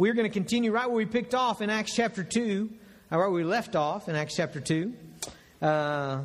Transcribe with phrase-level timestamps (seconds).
[0.00, 2.70] We're going to continue right where we picked off in Acts chapter 2,
[3.10, 4.94] or where we left off in Acts chapter 2.
[5.60, 6.22] Uh,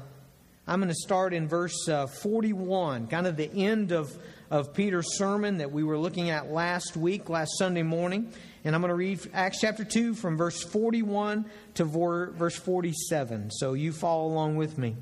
[0.66, 4.18] I'm going to start in verse uh, 41, kind of the end of,
[4.50, 8.32] of Peter's sermon that we were looking at last week, last Sunday morning.
[8.64, 13.52] And I'm going to read Acts chapter 2 from verse 41 to verse 47.
[13.52, 14.96] So you follow along with me.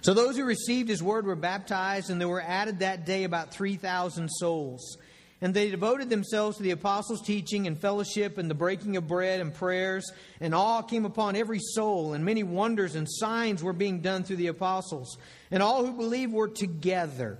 [0.00, 3.52] So those who received his word were baptized, and there were added that day about
[3.52, 4.96] 3,000 souls.
[5.40, 9.40] And they devoted themselves to the apostles' teaching and fellowship and the breaking of bread
[9.40, 10.10] and prayers.
[10.40, 14.36] And awe came upon every soul, and many wonders and signs were being done through
[14.36, 15.16] the apostles.
[15.50, 17.38] And all who believed were together.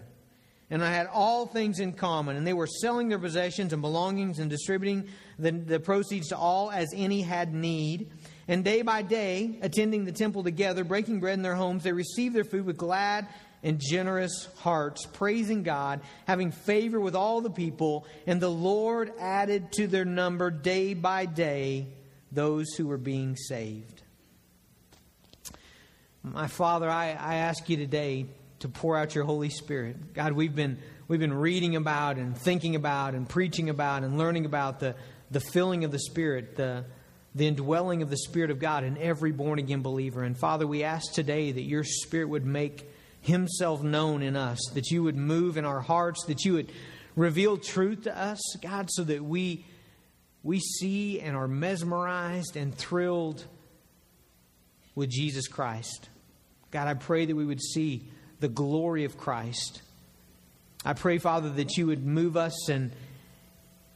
[0.70, 2.36] And I had all things in common.
[2.36, 6.70] And they were selling their possessions and belongings and distributing the, the proceeds to all
[6.70, 8.10] as any had need.
[8.46, 12.34] And day by day, attending the temple together, breaking bread in their homes, they received
[12.34, 13.26] their food with glad
[13.62, 19.72] and generous hearts, praising God, having favor with all the people, and the Lord added
[19.72, 21.88] to their number day by day
[22.30, 24.02] those who were being saved.
[26.22, 28.26] My Father, I, I ask you today
[28.60, 30.14] to pour out your Holy Spirit.
[30.14, 34.44] God, we've been, we've been reading about and thinking about and preaching about and learning
[34.44, 34.94] about the,
[35.30, 36.84] the filling of the Spirit, the,
[37.34, 40.22] the indwelling of the Spirit of God in every born again believer.
[40.22, 42.88] And Father, we ask today that your Spirit would make
[43.28, 46.72] Himself known in us, that you would move in our hearts, that you would
[47.14, 49.66] reveal truth to us, God, so that we,
[50.42, 53.44] we see and are mesmerized and thrilled
[54.94, 56.08] with Jesus Christ.
[56.70, 58.08] God, I pray that we would see
[58.40, 59.82] the glory of Christ.
[60.84, 62.92] I pray, Father, that you would move us and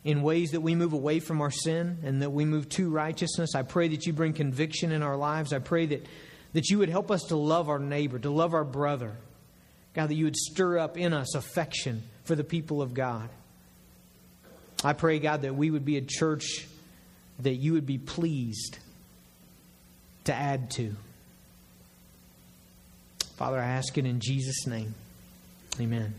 [0.05, 3.55] in ways that we move away from our sin and that we move to righteousness.
[3.55, 5.53] I pray that you bring conviction in our lives.
[5.53, 6.06] I pray that
[6.53, 9.12] that you would help us to love our neighbor, to love our brother.
[9.95, 13.28] God, that you would stir up in us affection for the people of God.
[14.84, 16.67] I pray, God, that we would be a church
[17.41, 18.78] that you would be pleased
[20.25, 20.94] to add to.
[23.37, 24.94] Father, I ask it in Jesus' name.
[25.81, 26.15] Amen.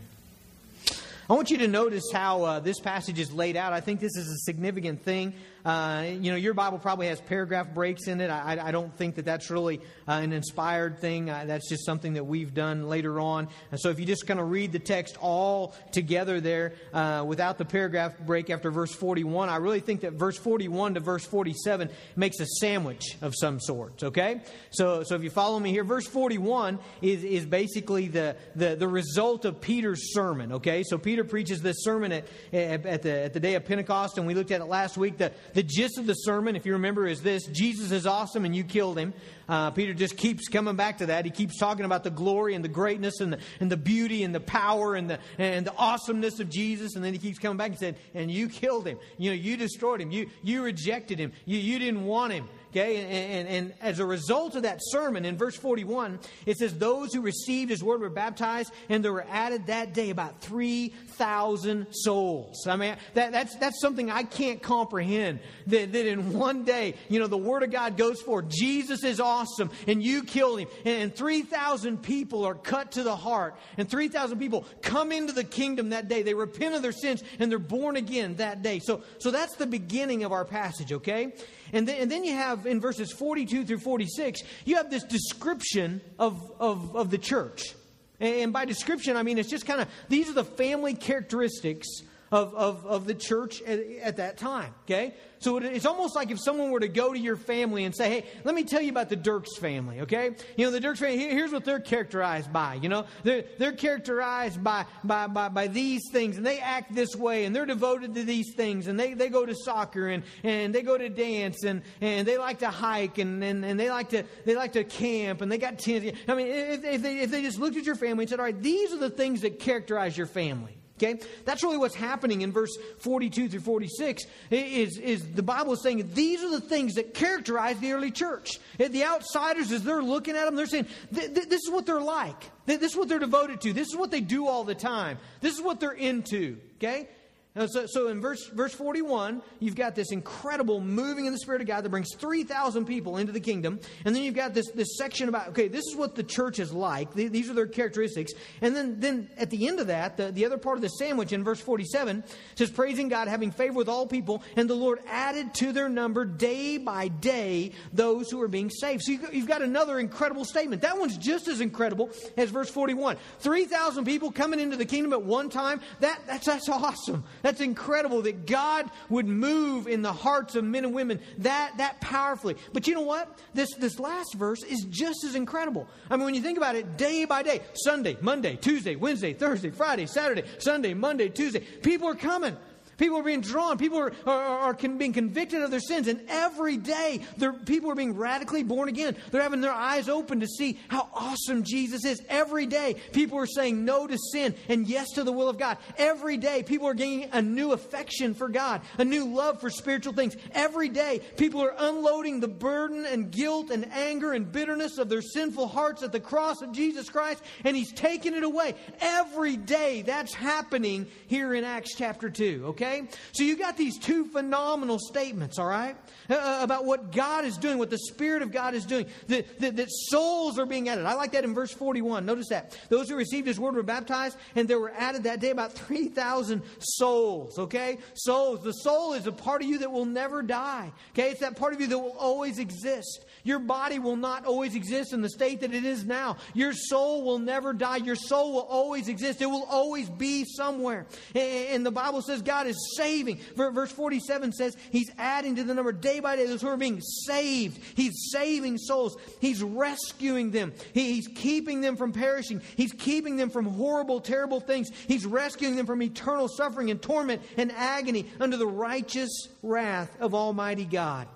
[1.30, 3.72] I want you to notice how uh, this passage is laid out.
[3.72, 5.34] I think this is a significant thing.
[5.66, 8.30] Uh, you know, your Bible probably has paragraph breaks in it.
[8.30, 11.30] I, I don't think that that's really uh, an inspired thing.
[11.30, 13.48] Uh, that's just something that we've done later on.
[13.72, 17.58] And so if you just kind of read the text all together there uh, without
[17.58, 21.90] the paragraph break after verse 41, I really think that verse 41 to verse 47
[22.16, 24.04] makes a sandwich of some sort.
[24.04, 24.42] Okay?
[24.72, 28.88] So, so if you follow me here, verse 41 is, is basically the, the, the
[28.88, 30.54] result of Peter's sermon.
[30.54, 30.84] Okay?
[30.84, 34.34] So Peter preaches this sermon at, at, the, at the day of Pentecost, and we
[34.34, 35.18] looked at it last week.
[35.18, 38.56] The, the gist of the sermon, if you remember, is this Jesus is awesome and
[38.56, 39.14] you killed him.
[39.48, 41.26] Uh, Peter just keeps coming back to that.
[41.26, 44.34] He keeps talking about the glory and the greatness and the, and the beauty and
[44.34, 46.96] the power and the, and the awesomeness of Jesus.
[46.96, 48.98] And then he keeps coming back and said, And you killed him.
[49.18, 50.12] You know, you destroyed him.
[50.12, 51.34] You, you rejected him.
[51.46, 52.48] You, you didn't want him.
[52.76, 56.18] Okay, and, and, and, as a result of that sermon, in verse 41,
[56.48, 60.10] it says, Those who received his word were baptized, and there were added that day
[60.10, 62.66] about 3,000 souls.
[62.66, 65.42] I mean, that, that's, that's something I can't comprehend.
[65.68, 68.50] That, that in one day, you know, the word of God goes forth.
[68.50, 70.68] Jesus is awesome, and you killed him.
[70.84, 75.44] And, and 3,000 people are cut to the heart, and 3,000 people come into the
[75.44, 76.24] kingdom that day.
[76.24, 78.80] They repent of their sins, and they're born again that day.
[78.80, 81.34] So, so that's the beginning of our passage, okay?
[81.72, 86.02] And then, and then you have in verses 42 through 46, you have this description
[86.20, 87.74] of, of, of the church.
[88.20, 91.88] And by description, I mean it's just kind of these are the family characteristics
[92.34, 94.74] of, of, of the church at, at that time.
[94.86, 95.14] Okay?
[95.38, 98.26] So it's almost like if someone were to go to your family and say, hey,
[98.44, 100.32] let me tell you about the Dirks family, okay?
[100.56, 103.06] You know, the Dirks family, here's what they're characterized by, you know?
[103.24, 107.54] They're, they're characterized by, by, by, by these things, and they act this way, and
[107.54, 110.98] they're devoted to these things, and they, they go to soccer, and, and they go
[110.98, 114.56] to dance, and, and they like to hike, and, and, and they, like to, they
[114.56, 116.18] like to camp, and they got tents.
[116.26, 118.46] I mean, if, if, they, if they just looked at your family and said, all
[118.46, 120.78] right, these are the things that characterize your family.
[121.04, 121.20] Okay?
[121.46, 126.10] That's really what's happening in verse 42 through 46 is, is the Bible is saying
[126.14, 128.60] these are the things that characterize the early church.
[128.80, 132.52] Eh, the outsiders, as they're looking at them, they're saying, this is what they're like.
[132.66, 133.74] This is what they're devoted to.
[133.74, 135.18] This is what they do all the time.
[135.42, 136.58] This is what they're into.
[136.78, 137.10] Okay?
[137.56, 141.68] So, so, in verse, verse 41, you've got this incredible moving in the Spirit of
[141.68, 143.80] God that brings 3,000 people into the kingdom.
[144.06, 146.74] And then you've got this, this section about, okay, this is what the church is
[146.74, 147.14] like.
[147.14, 148.34] These are their characteristics.
[148.62, 151.32] And then, then at the end of that, the, the other part of the sandwich
[151.32, 152.24] in verse 47
[152.56, 156.26] says, praising God, having favor with all people, and the Lord added to their number
[156.26, 159.04] day by day those who are being saved.
[159.04, 160.82] So you've got another incredible statement.
[160.82, 163.18] That one's just as incredible as verse 41.
[163.42, 165.82] 3,000 people coming into the kingdom at one time.
[166.00, 167.24] That, that's, that's awesome.
[167.44, 172.00] That's incredible that God would move in the hearts of men and women that, that
[172.00, 172.56] powerfully.
[172.72, 173.38] But you know what?
[173.54, 175.88] This, this last verse is just as incredible.
[176.10, 179.72] I mean, when you think about it, day by day, Sunday, Monday, Tuesday, Wednesday, Thursday,
[179.72, 182.56] Friday, Saturday, Sunday, Monday, Tuesday, people are coming.
[182.98, 183.78] People are being drawn.
[183.78, 186.08] People are, are, are, being convicted of their sins.
[186.08, 187.22] And every day,
[187.66, 189.16] people are being radically born again.
[189.32, 192.22] They're having their eyes open to see how awesome Jesus is.
[192.30, 195.78] Every day, people are saying no to sin and yes to the will of God.
[195.98, 200.14] Every day, people are gaining a new affection for God, a new love for spiritual
[200.14, 200.36] things.
[200.52, 205.22] Every day, people are unloading the burden and guilt and anger and bitterness of their
[205.22, 208.76] sinful hearts at the cross of Jesus Christ, and He's taking it away.
[209.00, 212.83] Every day, that's happening here in Acts chapter 2, okay?
[212.84, 213.08] Okay?
[213.32, 215.96] So you got these two phenomenal statements, all right?
[216.30, 219.60] Uh, uh, about what God is doing, what the Spirit of God is doing, that,
[219.60, 221.06] that, that souls are being added.
[221.06, 222.26] I like that in verse 41.
[222.26, 222.78] Notice that.
[222.90, 226.62] Those who received His word were baptized, and there were added that day about 3,000
[226.80, 228.00] souls, okay?
[228.14, 228.64] Souls.
[228.64, 231.32] The soul is a part of you that will never die, okay?
[231.32, 233.26] It's that part of you that will always exist.
[233.44, 236.38] Your body will not always exist in the state that it is now.
[236.54, 237.98] Your soul will never die.
[237.98, 239.42] Your soul will always exist.
[239.42, 241.06] It will always be somewhere.
[241.36, 243.40] And the Bible says God is saving.
[243.56, 247.02] Verse 47 says He's adding to the number day by day those who are being
[247.02, 247.80] saved.
[247.96, 249.18] He's saving souls.
[249.42, 250.74] He's rescuing them.
[250.94, 252.62] He's keeping them from perishing.
[252.78, 254.90] He's keeping them from horrible, terrible things.
[255.08, 260.34] He's rescuing them from eternal suffering and torment and agony under the righteous wrath of
[260.34, 261.28] Almighty God.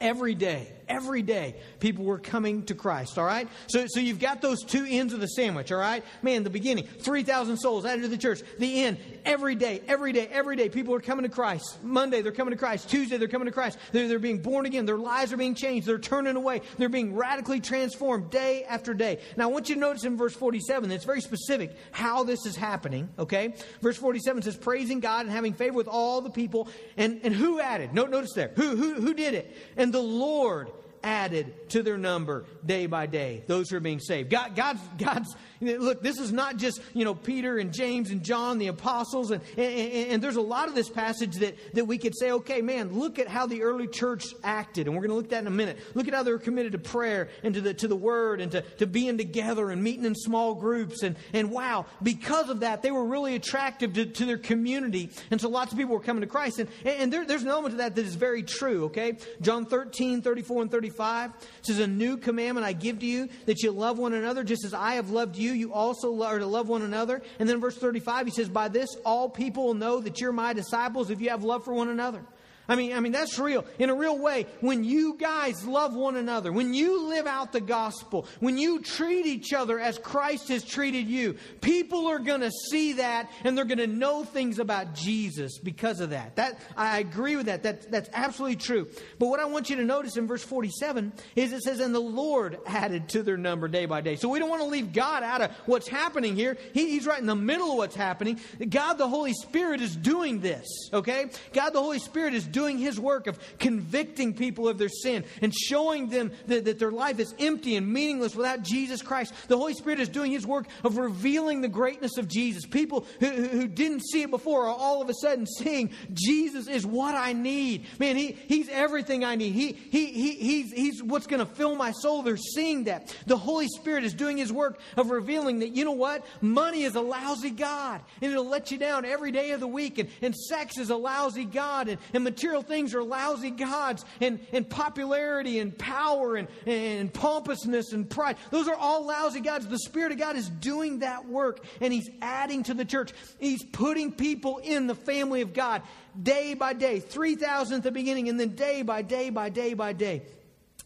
[0.00, 3.48] Every day, every day, people were coming to Christ, all right?
[3.66, 6.04] So, so you've got those two ends of the sandwich, all right?
[6.22, 8.40] Man, the beginning, 3,000 souls added to the church.
[8.58, 11.82] The end, every day, every day, every day, people are coming to Christ.
[11.82, 12.88] Monday, they're coming to Christ.
[12.88, 13.78] Tuesday, they're coming to Christ.
[13.92, 14.86] They're, they're being born again.
[14.86, 15.86] Their lives are being changed.
[15.86, 16.62] They're turning away.
[16.78, 19.20] They're being radically transformed day after day.
[19.36, 22.56] Now, I want you to notice in verse 47, it's very specific how this is
[22.56, 23.54] happening, okay?
[23.80, 26.68] Verse 47 says, praising God and having favor with all the people.
[26.96, 27.94] And, and who added?
[27.94, 28.52] No, notice there.
[28.56, 29.56] Who, who, who did it?
[29.76, 30.70] And the Lord
[31.04, 34.30] added to their number day by day, those who are being saved.
[34.30, 38.58] God, God's, God's Look, this is not just, you know, Peter and James and John,
[38.58, 39.30] the apostles.
[39.30, 42.60] And, and, and, there's a lot of this passage that, that we could say, okay,
[42.60, 44.86] man, look at how the early church acted.
[44.86, 45.78] And we're going to look at that in a minute.
[45.94, 48.52] Look at how they were committed to prayer and to the, to the word and
[48.52, 51.02] to, to being together and meeting in small groups.
[51.02, 55.10] And, and wow, because of that, they were really attractive to, to their community.
[55.30, 56.58] And so lots of people were coming to Christ.
[56.58, 59.18] And, and there, there's an element to that that is very true, okay?
[59.40, 63.70] John 13, 34 and 35 says, A new commandment I give to you, that you
[63.70, 66.82] love one another just as I have loved you you also are to love one
[66.82, 67.22] another.
[67.38, 70.52] And then verse 35, he says, By this all people will know that you're my
[70.52, 72.24] disciples if you have love for one another.
[72.68, 73.66] I mean, I mean, that's real.
[73.78, 77.60] In a real way, when you guys love one another, when you live out the
[77.60, 82.50] gospel, when you treat each other as Christ has treated you, people are going to
[82.50, 86.36] see that and they're going to know things about Jesus because of that.
[86.36, 87.64] That I agree with that.
[87.64, 87.90] that.
[87.90, 88.88] That's absolutely true.
[89.18, 92.00] But what I want you to notice in verse 47 is it says, And the
[92.00, 94.16] Lord added to their number day by day.
[94.16, 96.56] So we don't want to leave God out of what's happening here.
[96.72, 98.40] He, he's right in the middle of what's happening.
[98.70, 101.26] God the Holy Spirit is doing this, okay?
[101.52, 105.52] God the Holy Spirit is doing his work of convicting people of their sin and
[105.52, 109.34] showing them that, that their life is empty and meaningless without Jesus Christ.
[109.48, 112.64] The Holy Spirit is doing his work of revealing the greatness of Jesus.
[112.64, 116.86] People who, who didn't see it before are all of a sudden seeing Jesus is
[116.86, 117.86] what I need.
[117.98, 119.52] Man, he, he's everything I need.
[119.52, 122.22] He, he, he, he's, he's what's going to fill my soul.
[122.22, 123.14] They're seeing that.
[123.26, 126.24] The Holy Spirit is doing his work of revealing that, you know what?
[126.40, 129.98] Money is a lousy God and it'll let you down every day of the week.
[129.98, 134.04] And, and sex is a lousy God and, and material material things are lousy gods,
[134.20, 138.36] and, and popularity and power and, and pompousness and pride.
[138.50, 139.66] Those are all lousy gods.
[139.66, 143.12] The Spirit of God is doing that work, and He's adding to the church.
[143.38, 145.80] He's putting people in the family of God
[146.22, 149.94] day by day, 3,000 at the beginning, and then day by day by day by
[149.94, 150.22] day.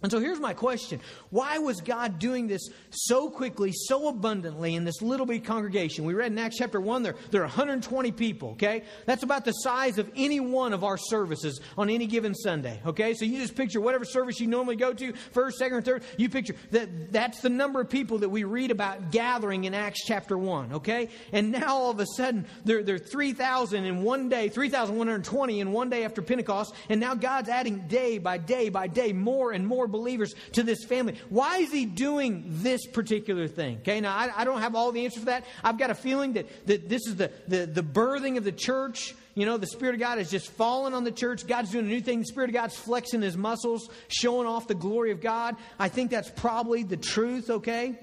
[0.00, 1.00] And so here's my question.
[1.30, 6.04] Why was God doing this so quickly, so abundantly in this little bitty congregation?
[6.04, 8.84] We read in Acts chapter 1, there, there are 120 people, okay?
[9.06, 13.12] That's about the size of any one of our services on any given Sunday, okay?
[13.14, 16.28] So you just picture whatever service you normally go to, first, second, or third, you
[16.28, 20.38] picture that that's the number of people that we read about gathering in Acts chapter
[20.38, 21.08] 1, okay?
[21.32, 25.72] And now all of a sudden, there, there are 3,000 in one day, 3,120 in
[25.72, 29.66] one day after Pentecost, and now God's adding day by day by day more and
[29.66, 31.16] more believers to this family.
[31.28, 33.78] Why is he doing this particular thing?
[33.78, 35.44] Okay, now I, I don't have all the answers for that.
[35.64, 39.14] I've got a feeling that, that this is the, the, the birthing of the church.
[39.34, 41.46] You know, the Spirit of God has just fallen on the church.
[41.46, 42.20] God's doing a new thing.
[42.20, 45.56] The Spirit of God's flexing his muscles, showing off the glory of God.
[45.78, 47.98] I think that's probably the truth, okay?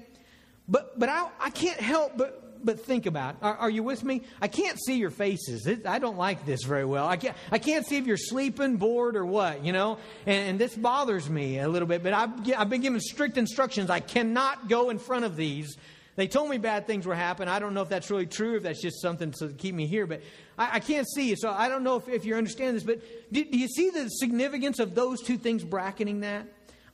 [0.68, 3.36] But, but I, I can't help but, but think about.
[3.40, 4.22] Are, are, you with me?
[4.42, 5.66] I can't see your faces.
[5.66, 7.06] It, I don't like this very well.
[7.06, 9.98] I can't, I can't see if you're sleeping, bored, or what, you know?
[10.26, 13.88] And, and this bothers me a little bit, but I've, I've been given strict instructions.
[13.88, 15.78] I cannot go in front of these.
[16.16, 17.48] They told me bad things were happening.
[17.48, 20.06] I don't know if that's really true, if that's just something to keep me here,
[20.06, 20.22] but
[20.58, 22.82] I, I can't see you, so I don't know if, if you understand this.
[22.82, 23.00] But
[23.32, 26.46] do, do you see the significance of those two things bracketing that?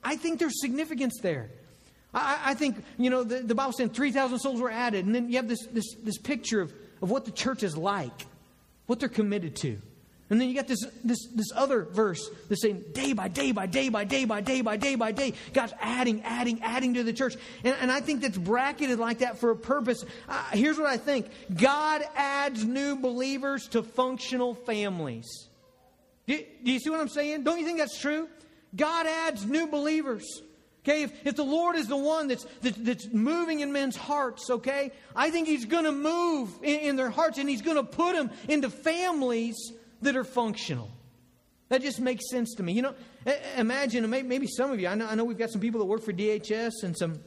[0.05, 1.51] I think there's significance there.
[2.15, 5.29] I, I think, you know, the, the Bible said 3,000 souls were added, and then
[5.29, 8.27] you have this, this, this picture of, of what the church is like,
[8.87, 9.79] what they're committed to.
[10.33, 13.67] And then you got this, this, this other verse that's saying day by day by
[13.67, 17.13] day by day by day by day by day, God's adding, adding, adding to the
[17.13, 17.37] church.
[17.65, 20.03] And, and I think that's bracketed like that for a purpose.
[20.27, 25.49] Uh, here's what I think God adds new believers to functional families.
[26.27, 27.45] Do, do you see what I'm saying?
[27.45, 28.27] Don't you think that's true?
[28.75, 30.41] God adds new believers.
[30.85, 34.51] Okay, if, if the Lord is the one that's, that, that's moving in men's hearts,
[34.51, 37.85] okay, I think He's going to move in, in their hearts and He's going to
[37.85, 39.57] put them into families
[40.03, 40.91] that are functional.
[41.69, 42.73] That just makes sense to me.
[42.73, 42.95] You know,
[43.57, 46.03] imagine, maybe some of you, I know, I know we've got some people that work
[46.03, 47.21] for DHS and some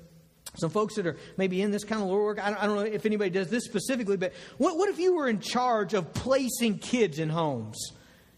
[0.58, 2.40] some folks that are maybe in this kind of work.
[2.40, 5.16] I don't, I don't know if anybody does this specifically, but what, what if you
[5.16, 7.92] were in charge of placing kids in homes?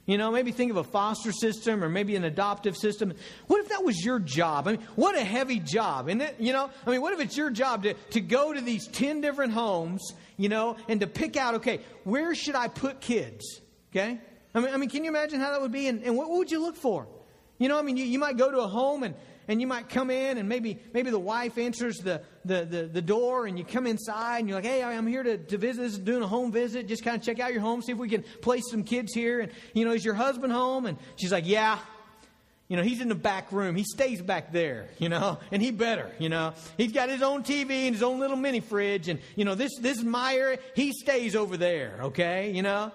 [0.08, 3.14] You know, maybe think of a foster system or maybe an adoptive system.
[3.48, 4.66] What if that was your job?
[4.66, 6.40] I mean, what a heavy job, isn't?
[6.40, 9.20] You know, I mean, what if it's your job to, to go to these 10
[9.20, 13.60] different homes, you know, and to pick out, okay, where should I put kids?
[13.92, 14.18] Okay?
[14.56, 15.90] I mean, I mean can you imagine how that would be?
[15.90, 17.06] And, and what, what would you look for?
[17.58, 19.14] You know, I mean, you, you might go to a home and,
[19.48, 23.02] and you might come in and maybe maybe the wife answers the, the, the, the,
[23.02, 25.82] door and you come inside and you're like, hey, I'm here to, to visit.
[25.82, 26.88] This is doing a home visit.
[26.88, 29.40] Just kind of check out your home, see if we can place some kids here.
[29.40, 30.86] And, you know, is your husband home?
[30.86, 31.80] And she's like, yeah.
[32.68, 33.78] You know, he's in the back room.
[33.78, 36.54] He stays back there, you know, and he better, you know.
[36.78, 39.08] He's got his own TV and his own little mini fridge.
[39.08, 40.60] And, you know, this, this area.
[40.76, 42.92] He stays over there, okay, you know.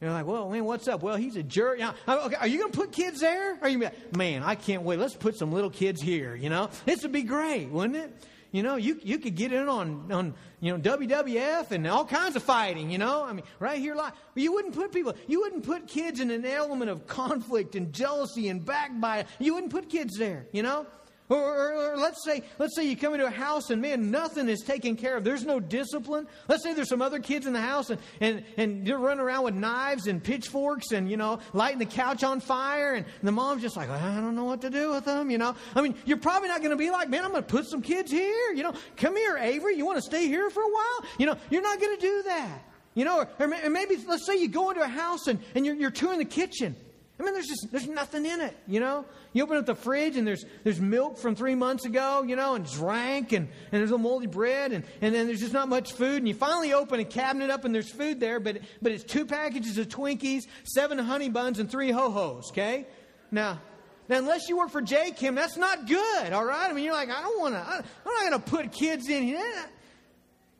[0.00, 1.02] You're like, well, man, what's up?
[1.02, 1.80] Well, he's a jerk.
[1.80, 3.58] okay, are you going to put kids there?
[3.60, 4.98] Are you, man, I can't wait.
[4.98, 6.36] Let's put some little kids here.
[6.36, 8.12] You know, this would be great, wouldn't it?
[8.50, 12.34] You know, you you could get in on on you know WWF and all kinds
[12.34, 12.90] of fighting.
[12.90, 16.18] You know, I mean, right here, like you wouldn't put people, you wouldn't put kids
[16.18, 19.26] in an element of conflict and jealousy and backbite.
[19.38, 20.46] You wouldn't put kids there.
[20.52, 20.86] You know,
[21.28, 24.48] or, or, or, let's say, let's say you come into a house and man, nothing
[24.48, 25.24] is taken care of.
[25.24, 26.26] There's no discipline.
[26.48, 29.44] Let's say there's some other kids in the house and, and, and they're running around
[29.44, 32.94] with knives and pitchforks and, you know, lighting the couch on fire.
[32.94, 35.54] And the mom's just like, I don't know what to do with them, you know.
[35.74, 37.82] I mean, you're probably not going to be like, man, I'm going to put some
[37.82, 38.52] kids here.
[38.54, 39.76] You know, come here, Avery.
[39.76, 41.04] You want to stay here for a while?
[41.18, 42.62] You know, you're not going to do that.
[42.94, 45.74] You know, or, or maybe let's say you go into a house and, and you're,
[45.74, 46.74] you're touring the kitchen
[47.18, 49.04] I mean, there's just there's nothing in it, you know.
[49.32, 52.54] You open up the fridge and there's there's milk from three months ago, you know,
[52.54, 55.68] and it's rank, and, and there's a moldy bread, and, and then there's just not
[55.68, 56.18] much food.
[56.18, 59.26] And you finally open a cabinet up and there's food there, but but it's two
[59.26, 62.50] packages of Twinkies, seven honey buns, and three ho hos.
[62.50, 62.86] Okay,
[63.30, 63.60] now.
[64.08, 65.10] Now, unless you work for J.
[65.10, 66.70] Kim, that's not good, all right?
[66.70, 69.22] I mean, you're like, I don't want to, I'm not going to put kids in
[69.22, 69.66] here.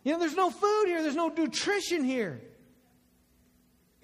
[0.04, 2.42] You know, there's no food here, there's no nutrition here.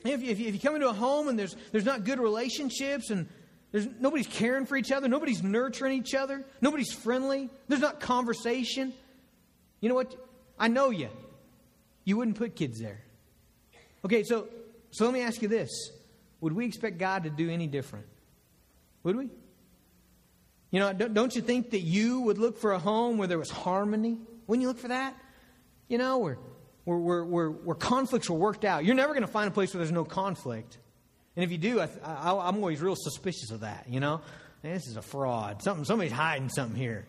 [0.05, 3.27] If you, if you, come into a home and there's, there's not good relationships and
[3.73, 8.93] there's, nobody's caring for each other, nobody's nurturing each other, nobody's friendly, there's not conversation,
[9.81, 10.15] you know what?
[10.59, 11.09] I know you.
[12.05, 13.01] You wouldn't put kids there.
[14.05, 14.49] Okay, so,
[14.91, 15.71] so let me ask you this
[16.41, 18.07] Would we expect God to do any different?
[19.03, 19.29] Would we?
[20.71, 23.39] You know, don't, don't you think that you would look for a home where there
[23.39, 24.19] was harmony?
[24.47, 25.15] Wouldn't you look for that?
[25.89, 26.39] You know, where
[26.85, 28.85] where, where, where, where conflicts were worked out.
[28.85, 30.79] You're never going to find a place where there's no conflict.
[31.37, 34.21] And if you do, I, I, I'm always real suspicious of that, you know?
[34.63, 35.63] this is a fraud.
[35.63, 37.07] Something, somebody's hiding something here.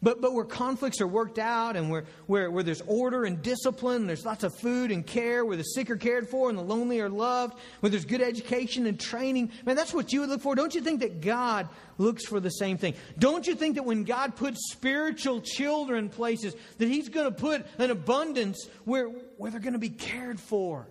[0.00, 4.06] But, but where conflicts are worked out and where, where, where there's order and discipline,
[4.06, 7.00] there's lots of food and care, where the sick are cared for and the lonely
[7.00, 10.54] are loved, where there's good education and training, man, that's what you would look for.
[10.54, 12.94] Don't you think that God looks for the same thing?
[13.18, 17.66] Don't you think that when God puts spiritual children places, that He's going to put
[17.78, 20.86] an abundance where, where they're going to be cared for?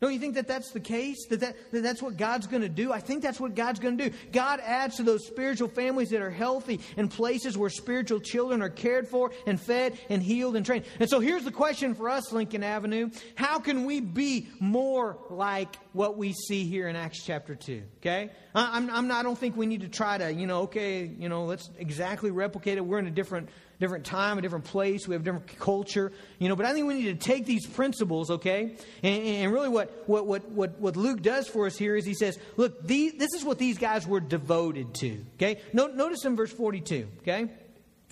[0.00, 1.26] Don't you think that that's the case?
[1.26, 2.90] That, that, that that's what God's going to do?
[2.90, 4.16] I think that's what God's going to do.
[4.32, 8.70] God adds to those spiritual families that are healthy and places where spiritual children are
[8.70, 10.86] cared for and fed and healed and trained.
[10.98, 13.10] And so here's the question for us, Lincoln Avenue.
[13.34, 17.82] How can we be more like what we see here in Acts chapter 2?
[17.98, 18.30] Okay?
[18.54, 21.28] I'm, I'm not, I don't think we need to try to, you know, okay, you
[21.28, 22.80] know, let's exactly replicate it.
[22.84, 23.48] We're in a different
[23.80, 25.08] different time, a different place.
[25.08, 26.54] We have a different culture, you know.
[26.54, 30.26] But I think we need to take these principles, okay, and, and really what, what,
[30.26, 33.42] what, what, what Luke does for us here is he says, look, these, this is
[33.42, 35.60] what these guys were devoted to, okay.
[35.72, 37.48] No, notice in verse 42, okay.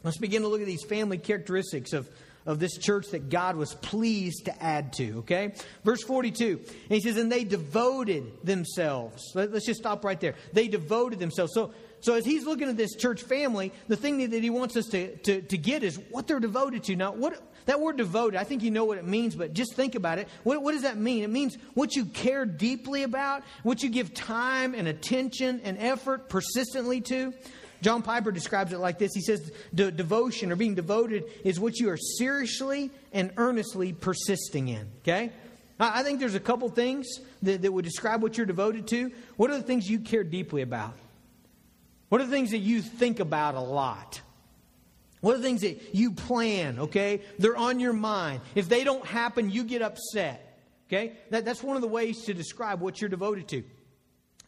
[0.02, 2.08] Let's begin to look at these family characteristics of,
[2.48, 5.18] of this church that God was pleased to add to.
[5.18, 5.52] Okay?
[5.84, 6.58] Verse 42.
[6.58, 9.22] And he says, And they devoted themselves.
[9.34, 10.34] Let, us just stop right there.
[10.54, 11.52] They devoted themselves.
[11.52, 14.86] So, so as he's looking at this church family, the thing that he wants us
[14.86, 16.96] to, to, to get is what they're devoted to.
[16.96, 19.94] Now, what that word devoted, I think you know what it means, but just think
[19.94, 20.26] about it.
[20.42, 21.24] What, what does that mean?
[21.24, 26.30] It means what you care deeply about, what you give time and attention and effort
[26.30, 27.34] persistently to.
[27.80, 29.12] John Piper describes it like this.
[29.14, 34.68] He says, De- devotion or being devoted is what you are seriously and earnestly persisting
[34.68, 34.88] in.
[35.02, 35.30] Okay?
[35.80, 37.06] I think there's a couple things
[37.42, 39.12] that, that would describe what you're devoted to.
[39.36, 40.94] What are the things you care deeply about?
[42.08, 44.20] What are the things that you think about a lot?
[45.20, 47.22] What are the things that you plan, okay?
[47.38, 48.40] They're on your mind.
[48.54, 51.12] If they don't happen, you get upset, okay?
[51.30, 53.64] That, that's one of the ways to describe what you're devoted to.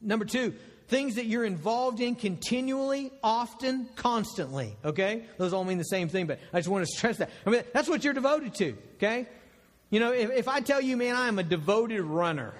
[0.01, 0.55] Number two,
[0.91, 4.77] things that you're involved in continually, often, constantly.
[4.85, 5.25] Okay?
[5.39, 7.31] Those all mean the same thing, but I just want to stress that.
[7.47, 8.77] I mean, that's what you're devoted to.
[8.97, 9.27] Okay?
[9.89, 12.53] You know, if, if I tell you, man, I am a devoted runner,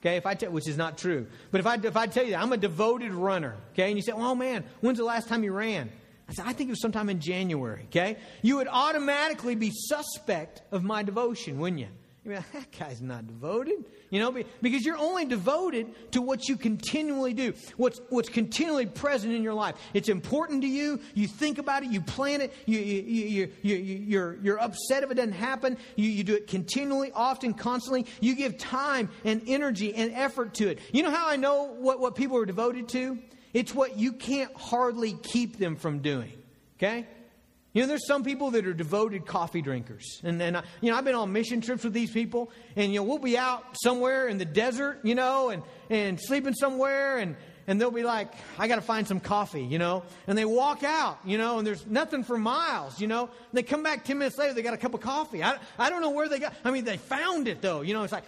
[0.00, 2.30] okay, if I tell, which is not true, but if I, if I tell you
[2.32, 5.44] that I'm a devoted runner, okay, and you say, oh man, when's the last time
[5.44, 5.90] you ran?
[6.28, 8.16] I said, I think it was sometime in January, okay?
[8.42, 11.88] You would automatically be suspect of my devotion, wouldn't you?
[12.24, 13.84] You'd be like, that guy's not devoted.
[14.10, 19.32] You know, because you're only devoted to what you continually do, what's, what's continually present
[19.32, 19.74] in your life.
[19.92, 21.00] It's important to you.
[21.14, 21.90] You think about it.
[21.90, 22.54] You plan it.
[22.66, 25.76] You, you, you, you, you're, you're upset if it doesn't happen.
[25.96, 28.06] You, you do it continually, often, constantly.
[28.20, 30.78] You give time and energy and effort to it.
[30.92, 33.18] You know how I know what, what people are devoted to?
[33.52, 36.32] It's what you can't hardly keep them from doing.
[36.78, 37.06] Okay?
[37.72, 40.20] You know, there's some people that are devoted coffee drinkers.
[40.22, 43.00] And, and I, you know, I've been on mission trips with these people, and, you
[43.00, 47.34] know, we'll be out somewhere in the desert, you know, and, and sleeping somewhere, and,
[47.66, 50.02] and they'll be like, I got to find some coffee, you know.
[50.26, 53.22] And they walk out, you know, and there's nothing for miles, you know.
[53.22, 55.42] And they come back 10 minutes later, they got a cup of coffee.
[55.42, 57.80] I, I don't know where they got, I mean, they found it, though.
[57.80, 58.24] You know, it's like,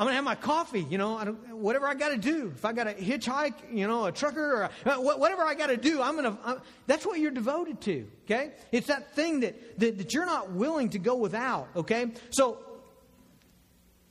[0.00, 2.50] I'm to have my coffee, you know, I whatever I got to do.
[2.56, 5.66] If I got to hitchhike, you know, a trucker or a, uh, whatever I got
[5.66, 8.52] to do, I'm going to, that's what you're devoted to, okay?
[8.72, 12.12] It's that thing that, that, that you're not willing to go without, okay?
[12.30, 12.56] So,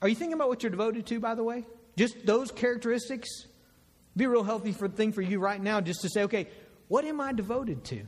[0.03, 1.65] are you thinking about what you're devoted to, by the way?
[1.97, 3.47] Just those characteristics?
[4.15, 6.49] Be a real healthy for, thing for you right now just to say, okay,
[6.87, 8.03] what am I devoted to?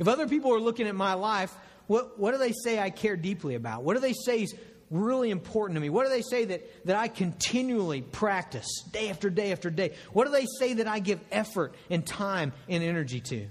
[0.00, 1.54] If other people are looking at my life,
[1.86, 3.84] what, what do they say I care deeply about?
[3.84, 4.56] What do they say is
[4.90, 5.90] really important to me?
[5.90, 9.94] What do they say that, that I continually practice day after day after day?
[10.12, 13.46] What do they say that I give effort and time and energy to?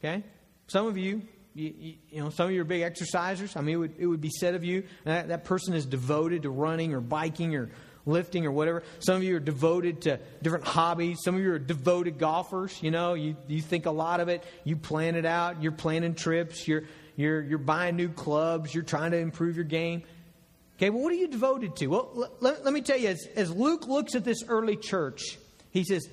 [0.00, 0.22] Okay?
[0.66, 1.22] Some of you,
[1.54, 3.56] you, you, know, some of you are big exercisers.
[3.56, 6.42] I mean, it would, it would be said of you that, that person is devoted
[6.42, 7.70] to running or biking or
[8.06, 8.82] lifting or whatever.
[8.98, 11.18] Some of you are devoted to different hobbies.
[11.24, 12.82] Some of you are devoted golfers.
[12.82, 14.44] You know, you, you think a lot of it.
[14.64, 15.62] You plan it out.
[15.62, 16.66] You're planning trips.
[16.68, 16.84] You're,
[17.16, 18.74] you're, you're buying new clubs.
[18.74, 20.02] You're trying to improve your game.
[20.76, 21.86] Okay, well, what are you devoted to?
[21.86, 25.38] Well, let, let me tell you, as, as Luke looks at this early church,
[25.70, 26.08] he says,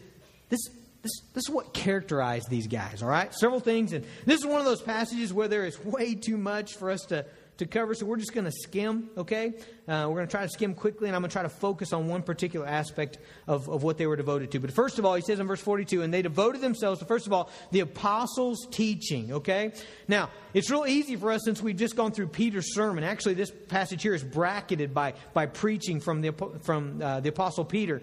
[0.50, 0.60] this,
[1.02, 3.34] this, this is what characterized these guys, all right?
[3.34, 3.92] Several things.
[3.94, 7.02] And this is one of those passages where there is way too much for us
[7.06, 7.26] to
[7.62, 9.54] to cover, so we're just going to skim, okay?
[9.88, 11.94] Uh, we're going to try to skim quickly, and I'm going to try to focus
[11.94, 14.60] on one particular aspect of, of what they were devoted to.
[14.60, 17.28] But first of all, he says in verse 42, and they devoted themselves to, first
[17.28, 19.74] of all, the apostles' teaching, okay?
[20.08, 23.04] Now, it's real easy for us since we've just gone through Peter's sermon.
[23.04, 27.64] Actually, this passage here is bracketed by, by preaching from, the, from uh, the apostle
[27.64, 27.98] Peter.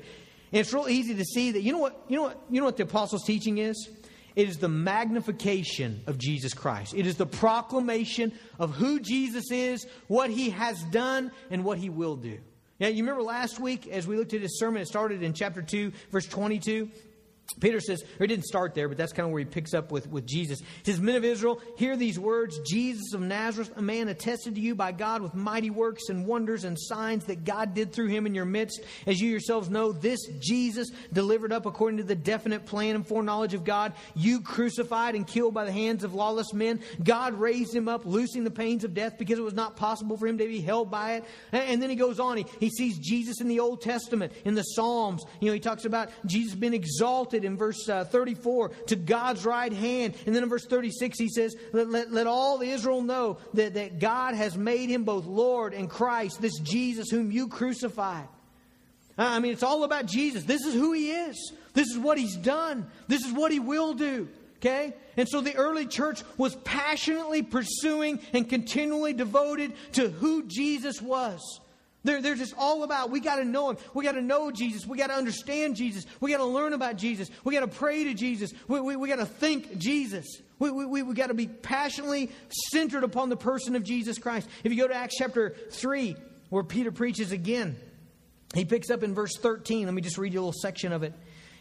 [0.51, 2.67] And it's real easy to see that, you know what, you know what, you know
[2.67, 3.91] what the apostles' teaching is?
[4.39, 6.95] It is the magnification of Jesus Christ.
[6.95, 11.91] It is the proclamation of who Jesus is, what he has done, and what he
[11.91, 12.39] will do.
[12.79, 15.61] Now, you remember last week as we looked at his sermon, it started in chapter
[15.61, 16.89] 2, verse 22.
[17.61, 19.91] Peter says, or he didn't start there, but that's kind of where he picks up
[19.91, 20.61] with, with Jesus.
[20.83, 24.61] He says, Men of Israel, hear these words Jesus of Nazareth, a man attested to
[24.61, 28.27] you by God with mighty works and wonders and signs that God did through him
[28.27, 28.83] in your midst.
[29.07, 33.55] As you yourselves know, this Jesus, delivered up according to the definite plan and foreknowledge
[33.55, 36.81] of God, you crucified and killed by the hands of lawless men.
[37.03, 40.27] God raised him up, loosing the pains of death because it was not possible for
[40.27, 41.25] him to be held by it.
[41.53, 42.37] And, then he goes on.
[42.37, 45.25] He, he sees Jesus in the Old Testament, in the Psalms.
[45.41, 49.73] You know, he talks about Jesus being exalted in verse uh, 34 to God's right
[49.73, 50.15] hand.
[50.27, 53.99] And then in verse 36, he says, let, let, let all Israel know that, that
[53.99, 58.29] God has made him both Lord and Christ, this Jesus whom you crucified.
[59.17, 60.45] I mean, it's all about Jesus.
[60.45, 61.53] This is who he is.
[61.75, 62.87] This is what he's done.
[63.09, 64.29] This is what he will do.
[64.59, 64.95] Okay?
[65.17, 71.61] And so the early church was passionately pursuing and continually devoted to who Jesus was.
[72.05, 73.77] They're, they're just all about we got to know him.
[73.93, 74.87] We got to know Jesus.
[74.87, 76.07] We got to understand Jesus.
[76.21, 77.31] We got to learn about Jesus.
[77.45, 78.53] We got to pray to Jesus.
[78.69, 80.27] We, we, we got to think Jesus.
[80.59, 82.31] We, we, we, we got to be passionately
[82.71, 84.49] centered upon the person of Jesus Christ.
[84.65, 86.17] If you go to Acts chapter 3,
[86.51, 87.77] where Peter preaches again,
[88.55, 89.85] he picks up in verse 13.
[89.85, 91.13] Let me just read you a little section of it.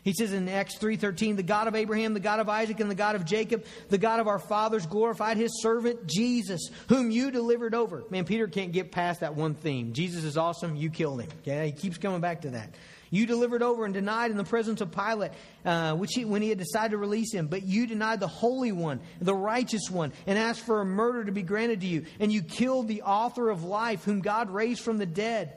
[0.07, 2.95] He says in Acts 3:13, "The God of Abraham, the God of Isaac, and the
[2.95, 7.75] God of Jacob, the God of our fathers glorified his servant Jesus, whom you delivered
[7.75, 9.91] over." Man, Peter can't get past that one theme.
[9.91, 11.29] Jesus is awesome, you killed him.
[11.41, 11.65] Okay?
[11.65, 12.69] He keeps coming back to that.
[13.09, 15.31] You delivered over and denied in the presence of Pilate,
[15.65, 17.47] uh, which he, when he had decided to release him.
[17.47, 21.33] But you denied the Holy One, the righteous one, and asked for a murder to
[21.33, 22.05] be granted to you.
[22.21, 25.51] And you killed the author of life, whom God raised from the dead.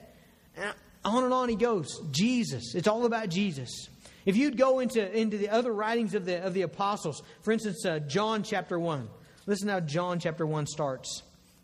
[0.57, 2.01] And on and on he goes.
[2.11, 2.75] Jesus.
[2.75, 3.89] It's all about Jesus.
[4.27, 7.85] If you'd go into, into the other writings of the, of the apostles, for instance,
[7.85, 9.09] uh, John chapter 1,
[9.47, 11.23] listen how John chapter 1 starts.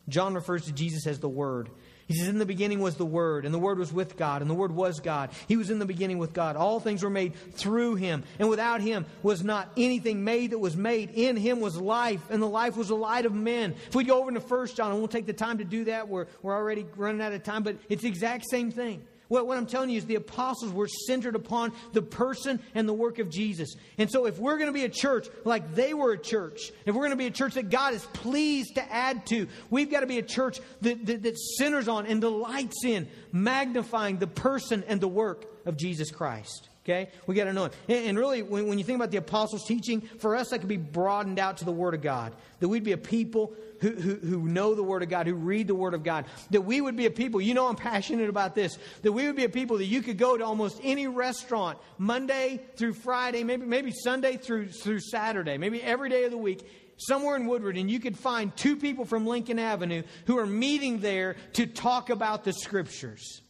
[0.09, 1.69] John refers to Jesus as the Word.
[2.07, 4.49] He says, In the beginning was the Word, and the Word was with God, and
[4.49, 5.31] the Word was God.
[5.49, 6.55] He was in the beginning with God.
[6.55, 10.77] All things were made through Him, and without Him was not anything made that was
[10.77, 11.11] made.
[11.11, 13.75] In Him was life, and the life was the light of men.
[13.88, 16.09] If we go over into First John, and we'll take the time to do that,
[16.09, 19.03] we're, we're already running out of time, but it's the exact same thing.
[19.29, 22.93] What, what I'm telling you is the apostles were centered upon the person and the
[22.93, 23.75] work of Jesus.
[23.99, 26.95] And so, if we're going to be a church like they were a church, if
[26.95, 30.01] we're going to be a church that God is pleased to add to, we've got
[30.01, 34.85] to be a church that, that, that centers on and delights in magnifying the person
[34.87, 36.69] and the work of Jesus Christ.
[36.87, 37.09] Okay?
[37.27, 37.72] We got to know it.
[37.88, 40.77] And, really, when, when you think about the apostles' teaching, for us, that could be
[40.77, 42.33] broadened out to the Word of God.
[42.61, 45.66] That we'd be a people who, who, who know the Word of God, who read
[45.66, 46.27] the Word of God.
[46.51, 49.35] That we would be a people, you know, I'm passionate about this, that we would
[49.35, 53.66] be a people that you could go to almost any restaurant, Monday through Friday, maybe,
[53.66, 56.64] maybe Sunday through, through Saturday, maybe every day of the week
[56.99, 61.01] somewhere in Woodward, and you could find two people from Lincoln Avenue who are meeting
[61.01, 63.42] there to talk about the scriptures.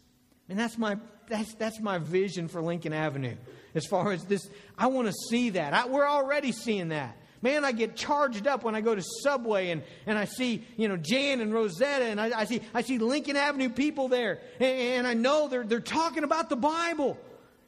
[0.49, 0.97] And that's my
[1.29, 3.37] that's, that's my vision for Lincoln Avenue.
[3.75, 5.75] As far as this, I want to see that.
[5.75, 7.17] I, we're already seeing that.
[7.43, 10.89] Man, I get charged up when I go to Subway and, and I see, you
[10.89, 14.41] know, Jan and Rosetta and I, I see, I see Lincoln Avenue people there.
[14.59, 17.19] And, and, I know they're, they're talking about the Bible.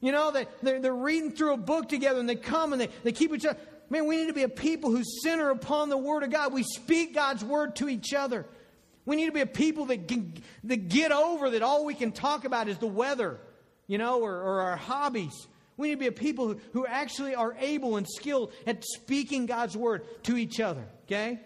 [0.01, 2.89] You know, they, they're, they're reading through a book together and they come and they,
[3.05, 3.59] they keep each other.
[3.91, 6.53] Man, we need to be a people who center upon the Word of God.
[6.53, 8.47] We speak God's Word to each other.
[9.05, 12.13] We need to be a people that, can, that get over that all we can
[12.13, 13.39] talk about is the weather
[13.89, 15.49] you know, or, or our hobbies.
[15.77, 19.47] We need to be a people who, who actually are able and skilled at speaking
[19.47, 21.41] God's word to each other, okay?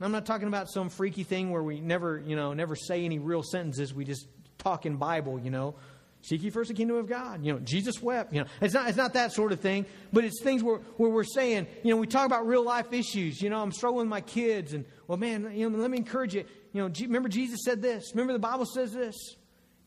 [0.00, 3.18] I'm not talking about some freaky thing where we never, you know, never say any
[3.18, 3.94] real sentences.
[3.94, 4.28] We just
[4.58, 5.74] talk in Bible, you know.
[6.22, 7.44] Seek ye first the kingdom of God.
[7.44, 8.32] You know, Jesus wept.
[8.32, 11.08] You know, it's not, it's not that sort of thing, but it's things where, where
[11.08, 13.40] we're saying, you know, we talk about real life issues.
[13.40, 16.34] You know, I'm struggling with my kids, and, well, man, you know, let me encourage
[16.34, 16.44] you.
[16.72, 18.10] You know, remember Jesus said this.
[18.12, 19.14] Remember the Bible says this.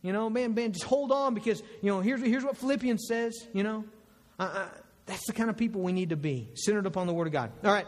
[0.01, 3.35] You know, man, man, just hold on because, you know, here's, here's what Philippians says,
[3.53, 3.83] you know.
[4.39, 4.67] Uh, uh,
[5.05, 7.51] that's the kind of people we need to be, centered upon the Word of God.
[7.63, 7.87] All right,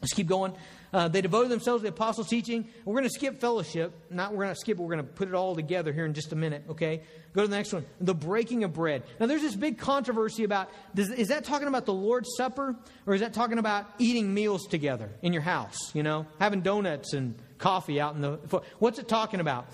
[0.00, 0.52] let's keep going.
[0.92, 2.68] Uh, they devoted themselves to the apostles' teaching.
[2.84, 3.92] We're going to skip fellowship.
[4.10, 4.78] Not we're going to skip.
[4.78, 6.64] We're going to put it all together here in just a minute.
[6.68, 7.02] Okay.
[7.32, 7.86] Go to the next one.
[8.00, 9.04] The breaking of bread.
[9.20, 12.74] Now, there's this big controversy about does, is that talking about the Lord's Supper
[13.06, 15.94] or is that talking about eating meals together in your house?
[15.94, 18.62] You know, having donuts and coffee out in the.
[18.80, 19.68] What's it talking about?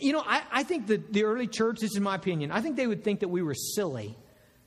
[0.00, 2.76] You know, I, I think that the early church, this is my opinion, I think
[2.76, 4.16] they would think that we were silly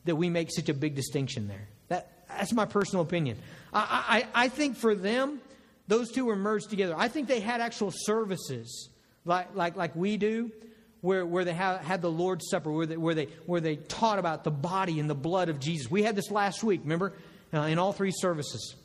[0.05, 1.67] that we make such a big distinction there.
[1.87, 3.37] That, that's my personal opinion.
[3.73, 5.41] I, I, I think for them,
[5.87, 6.95] those two were merged together.
[6.97, 8.89] I think they had actual services
[9.25, 10.51] like, like, like we do,
[11.01, 14.19] where, where they have, had the Lord's Supper, where they, where, they, where they taught
[14.19, 15.89] about the body and the blood of Jesus.
[15.89, 17.13] We had this last week, remember,
[17.53, 18.75] uh, in all three services.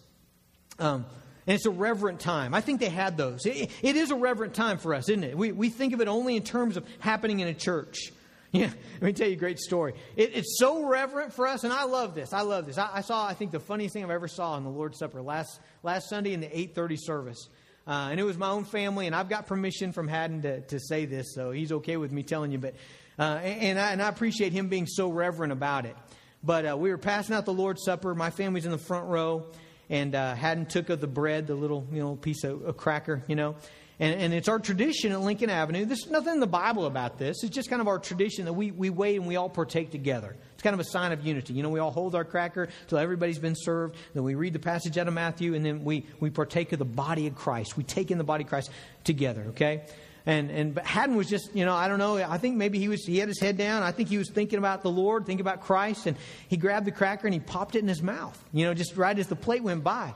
[0.78, 1.06] Um,
[1.48, 2.52] and it's a reverent time.
[2.52, 3.46] I think they had those.
[3.46, 5.36] It, it is a reverent time for us, isn't it?
[5.36, 7.98] We, we think of it only in terms of happening in a church.
[8.50, 9.92] Yeah, let me tell you a great story.
[10.16, 12.32] It, it's so reverent for us, and I love this.
[12.32, 12.78] I love this.
[12.78, 15.20] I, I, saw, I think, the funniest thing I've ever saw in the Lord's Supper
[15.20, 17.50] last last Sunday in the eight thirty service,
[17.86, 20.80] uh, and it was my own family, and I've got permission from Haddon to, to
[20.80, 22.56] say this, so he's okay with me telling you.
[22.56, 22.76] But
[23.18, 25.94] uh, and, I, and I appreciate him being so reverent about it.
[26.42, 28.14] But uh, we were passing out the Lord's Supper.
[28.14, 29.52] My family's in the front row,
[29.90, 33.22] and uh, Haddon took of the bread, the little you know piece of a cracker,
[33.26, 33.56] you know.
[34.00, 35.84] And, and it's our tradition at Lincoln Avenue.
[35.84, 37.42] There's nothing in the Bible about this.
[37.42, 40.36] It's just kind of our tradition that we, we wait and we all partake together.
[40.54, 41.54] It's kind of a sign of unity.
[41.54, 43.96] You know, we all hold our cracker till everybody's been served.
[44.14, 46.84] Then we read the passage out of Matthew, and then we, we partake of the
[46.84, 47.76] body of Christ.
[47.76, 48.70] We take in the body of Christ
[49.02, 49.82] together, okay?
[50.28, 52.18] And and but Haddon was just, you know, I don't know.
[52.18, 53.82] I think maybe he was he had his head down.
[53.82, 56.92] I think he was thinking about the Lord, thinking about Christ, and he grabbed the
[56.92, 58.38] cracker and he popped it in his mouth.
[58.52, 60.12] You know, just right as the plate went by.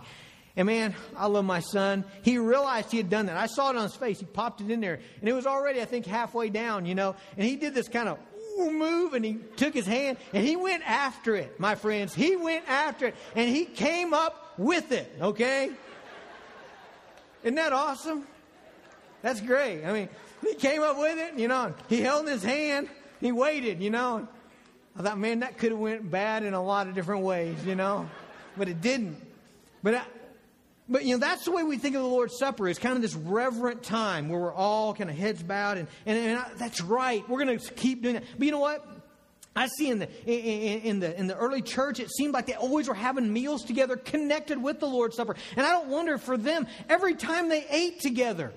[0.54, 2.04] And man, I love my son.
[2.20, 3.38] He realized he had done that.
[3.38, 4.20] I saw it on his face.
[4.20, 5.00] He popped it in there.
[5.20, 7.16] And it was already, I think, halfway down, you know.
[7.38, 8.18] And he did this kind of
[8.58, 12.14] move and he took his hand and he went after it, my friends.
[12.14, 15.70] He went after it and he came up with it, okay?
[17.42, 18.26] Isn't that awesome?
[19.22, 19.84] That's great.
[19.84, 20.08] I mean,
[20.42, 22.88] he came up with it, you know, he held his hand,
[23.20, 24.28] he waited, you know.
[24.98, 27.74] I thought, man, that could have went bad in a lot of different ways, you
[27.74, 28.10] know,
[28.56, 29.16] but it didn't.
[29.82, 30.02] But I,
[30.88, 32.68] but you know that's the way we think of the Lord's Supper.
[32.68, 36.18] It's kind of this reverent time where we're all kind of heads bowed, and and,
[36.18, 37.26] and I, that's right.
[37.28, 38.24] We're going to keep doing that.
[38.36, 38.86] But you know what?
[39.54, 42.54] I see in the in, in, the in the early church, it seemed like they
[42.54, 45.36] always were having meals together, connected with the Lord's Supper.
[45.56, 48.52] And I don't wonder for them every time they ate together,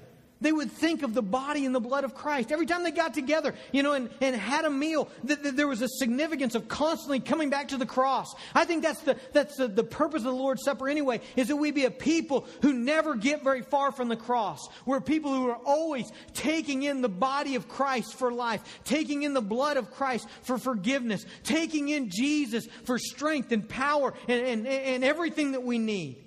[0.45, 2.51] they would think of the body and the blood of Christ.
[2.51, 5.67] Every time they got together, you know, and, and had a meal, th- th- there
[5.67, 8.35] was a significance of constantly coming back to the cross.
[8.53, 11.55] I think that's the, that's the, the purpose of the Lord's Supper anyway, is that
[11.55, 14.67] we be a people who never get very far from the cross.
[14.85, 19.33] We're people who are always taking in the body of Christ for life, taking in
[19.33, 24.67] the blood of Christ for forgiveness, taking in Jesus for strength and power and, and,
[24.67, 26.24] and everything that we need.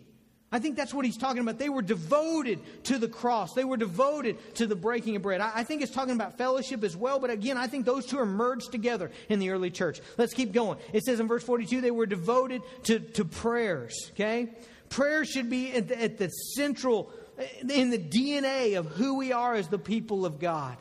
[0.50, 1.58] I think that's what he's talking about.
[1.58, 3.52] They were devoted to the cross.
[3.52, 5.42] They were devoted to the breaking of bread.
[5.42, 8.18] I, I, think it's talking about fellowship as well, but again, I think those two
[8.18, 10.00] are merged together in the early church.
[10.16, 10.78] Let's keep going.
[10.94, 14.48] It says in verse 42 they were devoted to, to prayers, okay?
[14.88, 17.12] Prayer should be at the, at the central,
[17.60, 20.78] in the DNA of who we are as the people of God.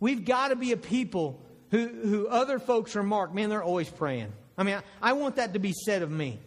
[0.00, 4.32] We've got to be a people who, who other folks remark, man, they're always praying.
[4.56, 6.38] I mean, I, I want that to be said of me.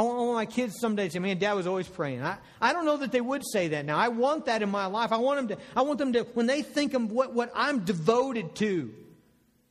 [0.00, 2.22] I want, my kids someday to say, man, dad was always praying.
[2.22, 3.98] I, I don't know that they would say that now.
[3.98, 5.12] I want that in my life.
[5.12, 7.80] I want them to, I want them to, when they think of what, what I'm
[7.80, 8.94] devoted to,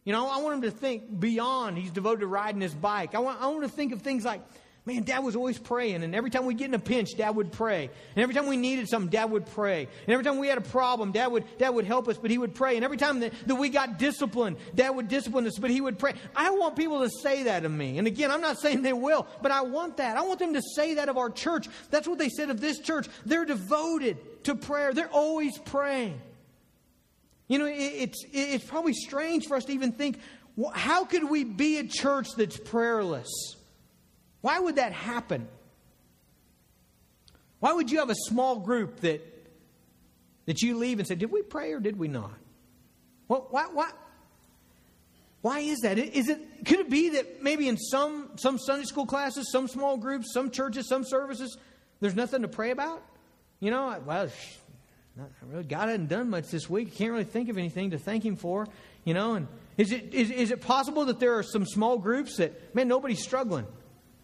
[0.04, 3.15] you know, I want them to think beyond he's devoted to riding his bike.
[3.15, 4.42] I want, I want to think of things like,
[4.86, 6.04] Man, dad was always praying.
[6.04, 7.89] And every time we get in a pinch, dad would pray.
[8.15, 9.82] And every time we needed something, dad would pray.
[9.82, 12.38] And every time we had a problem, dad would, dad would help us, but he
[12.38, 12.76] would pray.
[12.76, 16.00] And every time that, that we got disciplined, dad would discipline us, but he would
[16.00, 16.13] pray.
[16.36, 17.98] I want people to say that of me.
[17.98, 20.18] And again, I'm not saying they will, but I want that.
[20.18, 21.68] I want them to say that of our church.
[21.92, 23.08] That's what they said of this church.
[23.26, 26.20] They're devoted to prayer, they're always praying.
[27.48, 30.20] You know, it, it's, it's probably strange for us to even think,
[30.74, 33.56] how could we be a church that's prayerless?
[34.41, 35.47] Why would that happen?
[37.60, 39.21] Why would you have a small group that,
[40.45, 42.32] that you leave and say, Did we pray or did we not?
[43.28, 43.91] Well, why, why,
[45.41, 45.97] why is that?
[45.97, 49.97] Is it, could it be that maybe in some, some Sunday school classes, some small
[49.97, 51.58] groups, some churches, some services,
[51.99, 53.04] there's nothing to pray about?
[53.60, 54.30] You know, well,
[55.47, 56.95] really, God hadn't done much this week.
[56.95, 58.67] Can't really think of anything to thank Him for,
[59.04, 59.36] you know.
[59.36, 59.47] And
[59.78, 63.21] is it, is, is it possible that there are some small groups that, man, nobody's
[63.21, 63.65] struggling?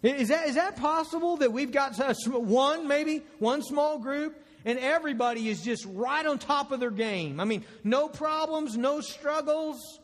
[0.06, 5.50] Is that, is that possible that we've got one, maybe, one small group, and everybody
[5.50, 7.40] is just right on top of their game?
[7.40, 10.00] I mean, no problems, no struggles,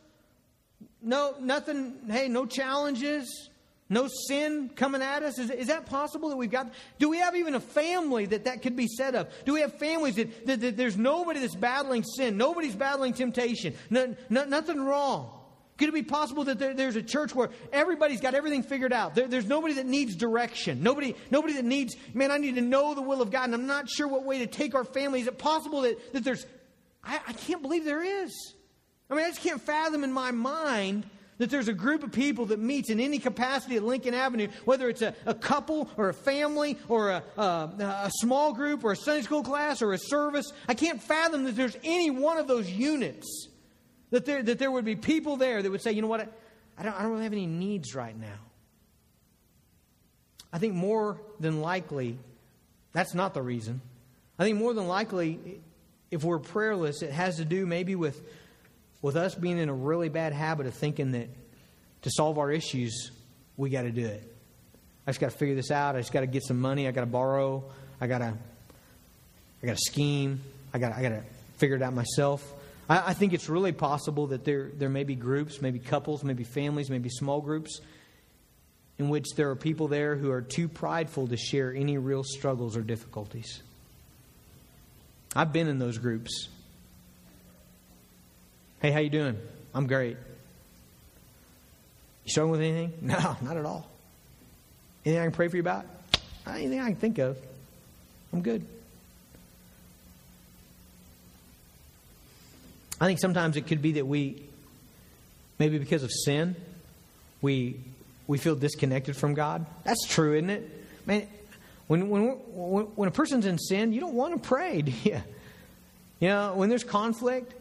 [1.03, 3.49] no, nothing, hey, no challenges,
[3.89, 5.37] no sin coming at us?
[5.37, 6.73] Is, is that possible that we've got?
[6.97, 9.29] Do we have even a family that that could be said of?
[9.45, 12.37] Do we have families that, that, that there's nobody that's battling sin?
[12.37, 13.75] Nobody's battling temptation?
[13.91, 15.40] No, no, nothing wrong?
[15.81, 19.15] Could it be possible that there, there's a church where everybody's got everything figured out?
[19.15, 20.83] There, there's nobody that needs direction.
[20.83, 23.65] Nobody, nobody that needs, man, I need to know the will of God, and I'm
[23.65, 25.21] not sure what way to take our family.
[25.21, 26.45] Is it possible that, that there's,
[27.03, 28.53] I, I can't believe there is.
[29.09, 31.07] I mean, I just can't fathom in my mind
[31.39, 34.87] that there's a group of people that meets in any capacity at Lincoln Avenue, whether
[34.87, 37.41] it's a, a couple or a family or a, a,
[38.03, 40.53] a, small group or a Sunday school class or a service.
[40.67, 43.47] I can't fathom that there's any one of those units
[44.11, 46.21] that there, that there would be people there that would say, you know what,
[46.77, 48.39] I don't, I don't really have any needs right now.
[50.53, 52.17] I think more than likely,
[52.93, 53.81] that's not the reason.
[54.37, 55.61] I think more than likely,
[56.11, 58.21] if we're prayerless, it has to do maybe with,
[59.01, 61.29] with us being in a really bad habit of thinking that
[62.03, 63.11] to solve our issues,
[63.55, 64.23] we got to do it.
[65.05, 65.95] I just got to figure this out.
[65.95, 66.87] I just got to get some money.
[66.87, 67.63] I got to borrow.
[67.99, 68.33] I got to
[69.63, 70.41] I got to scheme.
[70.73, 71.23] I got I got to
[71.57, 72.43] figure it out myself.
[72.89, 76.43] I, I think it's really possible that there, there may be groups, maybe couples, maybe
[76.43, 77.81] families, maybe small groups,
[78.97, 82.77] in which there are people there who are too prideful to share any real struggles
[82.77, 83.61] or difficulties.
[85.35, 86.49] I've been in those groups.
[88.81, 89.37] Hey, how you doing?
[89.73, 90.17] I'm great.
[92.25, 92.93] You struggling with anything?
[93.01, 93.87] No, not at all.
[95.05, 95.85] Anything I can pray for you about?
[96.47, 97.37] Anything I can think of.
[98.33, 98.65] I'm good.
[103.01, 104.43] I think sometimes it could be that we,
[105.57, 106.55] maybe because of sin,
[107.41, 107.79] we,
[108.27, 109.65] we feel disconnected from God.
[109.83, 110.85] That's true, isn't it?
[111.07, 111.27] Man,
[111.87, 115.21] When, when, when a person's in sin, you don't want to pray, do you?
[116.19, 117.55] You know, when there's conflict.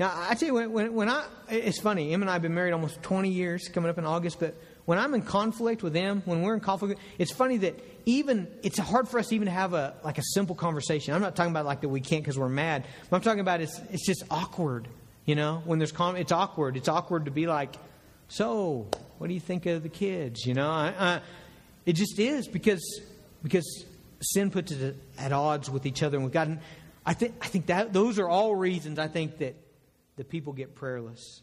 [0.00, 2.54] Now, I tell you, when, when, when I, it's funny, Em and I have been
[2.54, 6.22] married almost 20 years, coming up in August, but when I'm in conflict with them,
[6.24, 9.72] when we're in conflict, it's funny that even, it's hard for us even to have
[9.72, 11.14] a, like a simple conversation.
[11.14, 12.84] I'm not talking about like that we can't because we're mad.
[13.10, 14.88] I'm talking about is, it's just awkward,
[15.24, 16.76] you know, when there's, con- it's awkward.
[16.76, 17.74] It's awkward to be like,
[18.28, 20.44] so, what do you think of the kids?
[20.44, 21.20] You know, I, I,
[21.86, 23.00] it just is because,
[23.42, 23.84] because
[24.20, 26.58] sin puts it at odds with each other and with God.
[27.06, 29.54] I think, I think that those are all reasons I think that
[30.16, 31.42] the people get prayerless.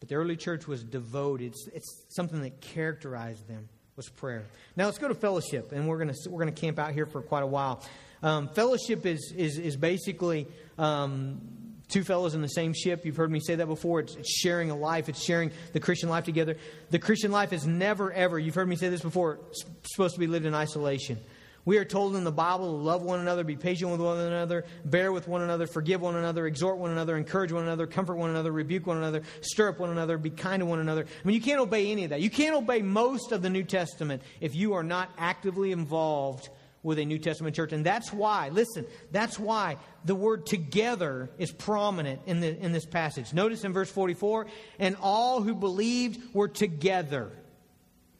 [0.00, 1.52] But the early church was devoted.
[1.52, 4.44] It's, it's something that characterized them was prayer.
[4.76, 7.42] Now let's go to fellowship, and we're to we're to camp out here for quite
[7.42, 7.82] a while.
[8.22, 10.46] Um, fellowship is is is basically
[10.78, 11.40] um,
[11.88, 13.06] two fellows in the same ship.
[13.06, 14.00] You've heard me say that before.
[14.00, 15.08] It's, it's, sharing a life.
[15.08, 16.56] It's sharing the Christian life together.
[16.90, 18.38] The Christian life is never ever.
[18.38, 19.40] You've heard me say this before.
[19.84, 21.18] supposed to be lived in isolation.
[21.66, 24.64] We are told in the Bible to love one another, be patient with one another,
[24.84, 28.30] bear with one another, forgive one another, exhort one another, encourage one another, comfort one
[28.30, 31.04] another, rebuke one another, stir up one another, be kind to one another.
[31.04, 32.20] I mean, you can't obey any of that.
[32.20, 36.48] You can't obey most of the New Testament if you are not actively involved
[36.84, 37.72] with a New Testament church.
[37.72, 42.86] And that's why, listen, that's why the word together is prominent in, the, in this
[42.86, 43.34] passage.
[43.34, 44.46] Notice in verse 44
[44.78, 47.32] and all who believed were together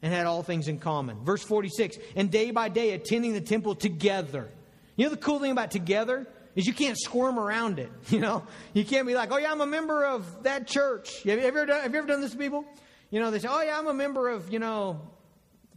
[0.06, 1.24] and had all things in common.
[1.24, 4.48] Verse 46 and day by day attending the temple together.
[4.94, 6.28] You know the cool thing about together?
[6.54, 7.90] Is you can't squirm around it.
[8.08, 11.40] You know, you can't be like, "Oh yeah, I'm a member of that church." Have
[11.40, 12.64] you ever done, have you ever done this to people?
[13.10, 15.00] You know, they say, "Oh yeah, I'm a member of you know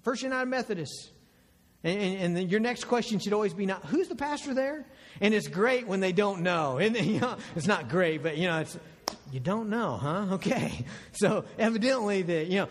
[0.04, 1.10] First United Methodist,"
[1.84, 4.86] and, and, and your next question should always be, "Not who's the pastor there?"
[5.22, 8.48] And it's great when they don't know, and you know, it's not great, but you
[8.48, 8.78] know, it's
[9.32, 10.26] you don't know, huh?
[10.34, 12.70] Okay, so evidently the you know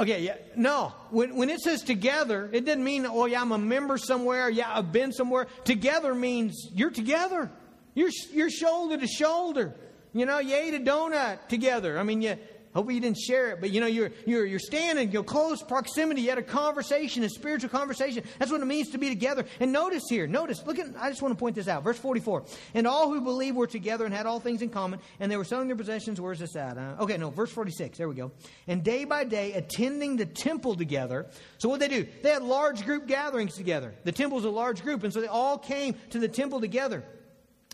[0.00, 0.94] Okay, yeah, no.
[1.10, 4.48] When, when it says together, it doesn't mean, oh, yeah, I'm a member somewhere.
[4.48, 5.46] Yeah, I've been somewhere.
[5.64, 7.50] Together means you're together.
[7.94, 9.74] You're, you're shoulder to shoulder.
[10.14, 11.98] You know, you ate a donut together.
[11.98, 12.38] I mean, you,
[12.74, 16.22] Hopefully you didn't share it, but you know, you're, you're, you're standing, you're close proximity,
[16.22, 18.22] you had a conversation, a spiritual conversation.
[18.38, 19.44] That's what it means to be together.
[19.58, 21.82] And notice here, notice, look at, I just want to point this out.
[21.82, 22.44] Verse 44.
[22.74, 25.44] And all who believed were together and had all things in common, and they were
[25.44, 26.20] selling their possessions.
[26.20, 26.78] Where's this at?
[26.78, 27.98] Uh, okay, no, verse 46.
[27.98, 28.30] There we go.
[28.68, 31.26] And day by day, attending the temple together.
[31.58, 32.06] So what they do?
[32.22, 33.94] They had large group gatherings together.
[34.04, 37.04] The temple's a large group, and so they all came to the temple together.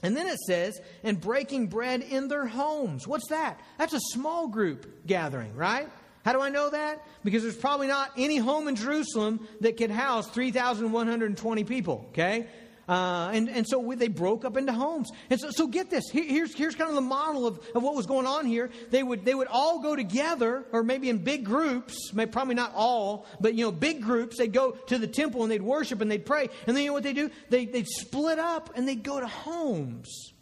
[0.02, 3.06] And then it says, and breaking bread in their homes.
[3.08, 3.60] What's that?
[3.78, 5.88] That's a small group gathering, right?
[6.24, 7.06] How do I know that?
[7.24, 12.46] Because there's probably not any home in Jerusalem that could house 3,120 people, okay?
[12.88, 15.10] Uh, and, and so we, they broke up into homes.
[15.28, 16.04] And so, so get this.
[16.12, 18.70] here's, here's kind of the model of, of what was going on here.
[18.90, 22.72] They would, they would all go together, or maybe in big groups, maybe, probably not
[22.76, 24.38] all, but, you know, big groups.
[24.38, 26.48] They'd go to the temple and they'd worship and they'd pray.
[26.66, 27.30] And then you know what they do?
[27.50, 30.32] They, they'd split up and they'd go to homes.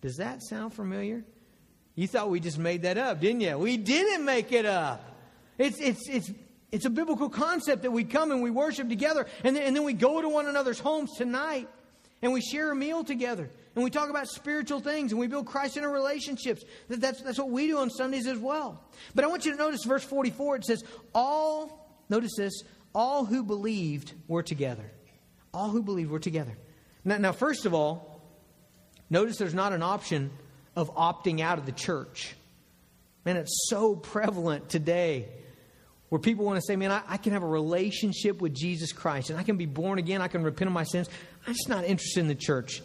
[0.00, 1.22] Does that sound familiar?
[1.96, 3.58] You thought we just made that up, didn't you?
[3.58, 5.04] We didn't make it up.
[5.58, 6.30] It's, it's, it's,
[6.72, 9.84] it's a biblical concept that we come and we worship together, and then, and then
[9.84, 11.68] we go to one another's homes tonight
[12.22, 15.46] and we share a meal together and we talk about spiritual things and we build
[15.46, 16.64] Christ in our relationships.
[16.88, 18.82] That's, that's what we do on Sundays as well.
[19.14, 20.56] But I want you to notice verse 44.
[20.56, 22.62] It says, All, notice this,
[22.94, 24.90] all who believed were together.
[25.54, 26.56] All who believed were together.
[27.04, 28.22] Now, now first of all,
[29.08, 30.30] notice there's not an option
[30.76, 32.34] of opting out of the church.
[33.24, 35.28] Man, it's so prevalent today
[36.08, 39.30] where people want to say, man, I, I, can have a relationship with Jesus Christ
[39.30, 41.08] and I can be born again, I can repent of my sins.
[41.50, 42.80] I'm just not interested in the church.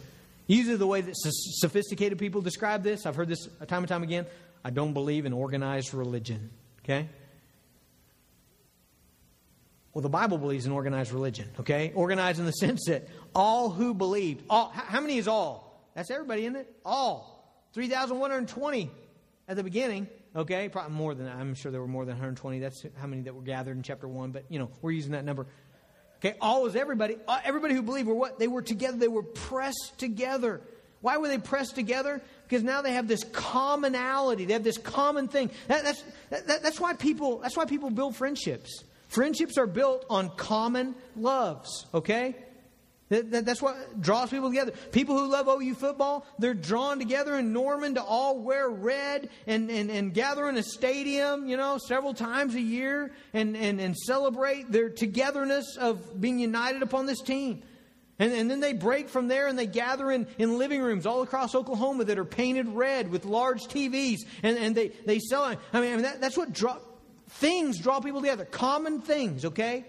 [0.48, 4.26] Usually, the way that sophisticated people describe this, I've heard this time and time again
[4.64, 6.50] I don't believe in organized religion.
[6.82, 7.08] Okay?
[9.94, 11.92] Well, the Bible believes in organized religion, okay?
[11.94, 15.88] Organized in the sense that all who believed, all, how many is all?
[15.94, 16.74] That's everybody, isn't it?
[16.84, 17.48] All.
[17.74, 18.90] 3,120
[19.46, 20.08] at the beginning.
[20.34, 21.28] Okay, probably more than.
[21.28, 22.58] I'm sure there were more than 120.
[22.58, 25.24] That's how many that were gathered in chapter 1, but you know, we're using that
[25.24, 25.46] number.
[26.18, 27.16] Okay, all was everybody.
[27.28, 28.38] Uh, everybody who believed were what?
[28.38, 28.96] They were together.
[28.96, 30.60] They were pressed together.
[31.02, 32.22] Why were they pressed together?
[32.48, 34.44] Because now they have this commonality.
[34.44, 35.50] They have this common thing.
[35.68, 38.82] That, that's, that, that's, why people, that's why people build friendships.
[39.08, 42.34] Friendships are built on common loves, okay?
[43.08, 44.72] That, that, that's what draws people together.
[44.90, 49.70] People who love OU football, they're drawn together in Norman to all wear red and,
[49.70, 53.96] and, and gather in a stadium, you know, several times a year and, and, and
[53.96, 57.62] celebrate their togetherness of being united upon this team.
[58.18, 61.22] And, and then they break from there and they gather in, in living rooms all
[61.22, 65.44] across Oklahoma that are painted red with large TVs and, and they, they sell.
[65.44, 66.78] I mean, I mean that, that's what draw,
[67.28, 68.46] things draw people together.
[68.46, 69.84] Common things, okay?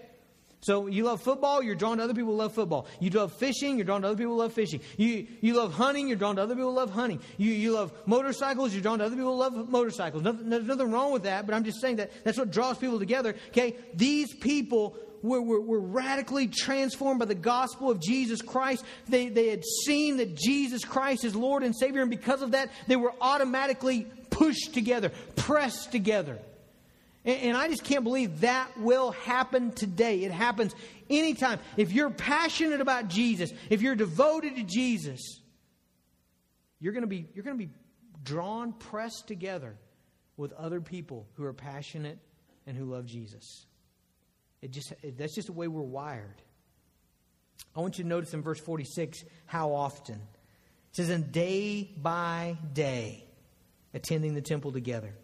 [0.60, 2.86] So you love football, you're drawn to other people who love football.
[2.98, 4.80] You love fishing, you're drawn to other people who love fishing.
[4.96, 7.20] You, you love hunting, you're drawn to other people who love hunting.
[7.36, 10.22] You, you love motorcycles, you're drawn to other people who love motorcycles.
[10.22, 12.98] Nothing, there's nothing wrong with that, but I'm just saying that that's what draws people
[12.98, 13.36] together.
[13.50, 13.76] Okay?
[13.94, 18.84] These people were, were, were radically transformed by the gospel of Jesus Christ.
[19.08, 22.70] They, they had seen that Jesus Christ is Lord and Savior, and because of that,
[22.88, 26.38] they were automatically pushed together, pressed together.
[27.24, 30.24] And, I just can't believe that will happen today.
[30.24, 30.74] It happens
[31.10, 31.58] anytime.
[31.76, 35.40] If you're passionate about Jesus, if you're devoted to Jesus,
[36.80, 37.72] you're going to be, you're going to be
[38.22, 39.76] drawn, pressed together
[40.36, 42.18] with other people who are passionate
[42.66, 43.66] and who love Jesus.
[44.62, 46.42] It just, it, that's just the way we're wired.
[47.76, 50.14] I want you to notice in verse 46 how often.
[50.14, 53.24] It says, and day by day,
[53.92, 55.14] attending the temple together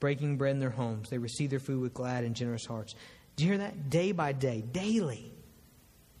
[0.00, 1.10] breaking bread in their homes.
[1.10, 2.94] They receive their food with glad and generous hearts.
[3.36, 3.90] Do you hear that?
[3.90, 5.32] Day by day, daily.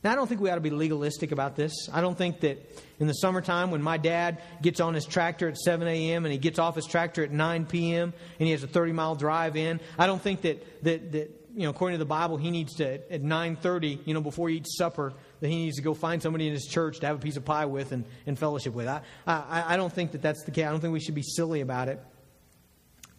[0.02, 1.72] Now, I don't think we ought to be legalistic about this.
[1.92, 2.58] I don't think that
[2.98, 6.24] in the summertime, when my dad gets on his tractor at 7 a.m.
[6.24, 8.14] and he gets off his tractor at 9 p.m.
[8.38, 11.64] and he has a 30 mile drive in, I don't think that, that, that you
[11.64, 14.78] know, according to the Bible, he needs to, at 9.30, you know, before he eats
[14.78, 17.36] supper, that he needs to go find somebody in his church to have a piece
[17.36, 18.88] of pie with and, and fellowship with.
[18.88, 20.64] I, I, I don't think that that's the case.
[20.64, 22.02] I don't think we should be silly about it.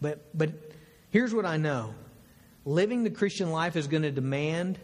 [0.02, 0.50] But, but
[1.10, 1.94] here's what I know
[2.66, 4.78] living the Christian life is going to demand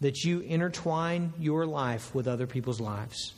[0.00, 3.32] that you intertwine your life with other people's lives.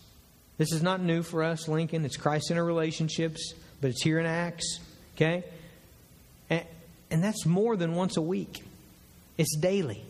[0.59, 2.05] This is not new for us, Lincoln.
[2.05, 4.79] It's Christ centered relationships, but it's here in Acts.
[5.17, 5.45] Okay?
[6.51, 6.65] And,
[7.11, 8.63] and that's more than once a week,
[9.39, 10.05] it's daily.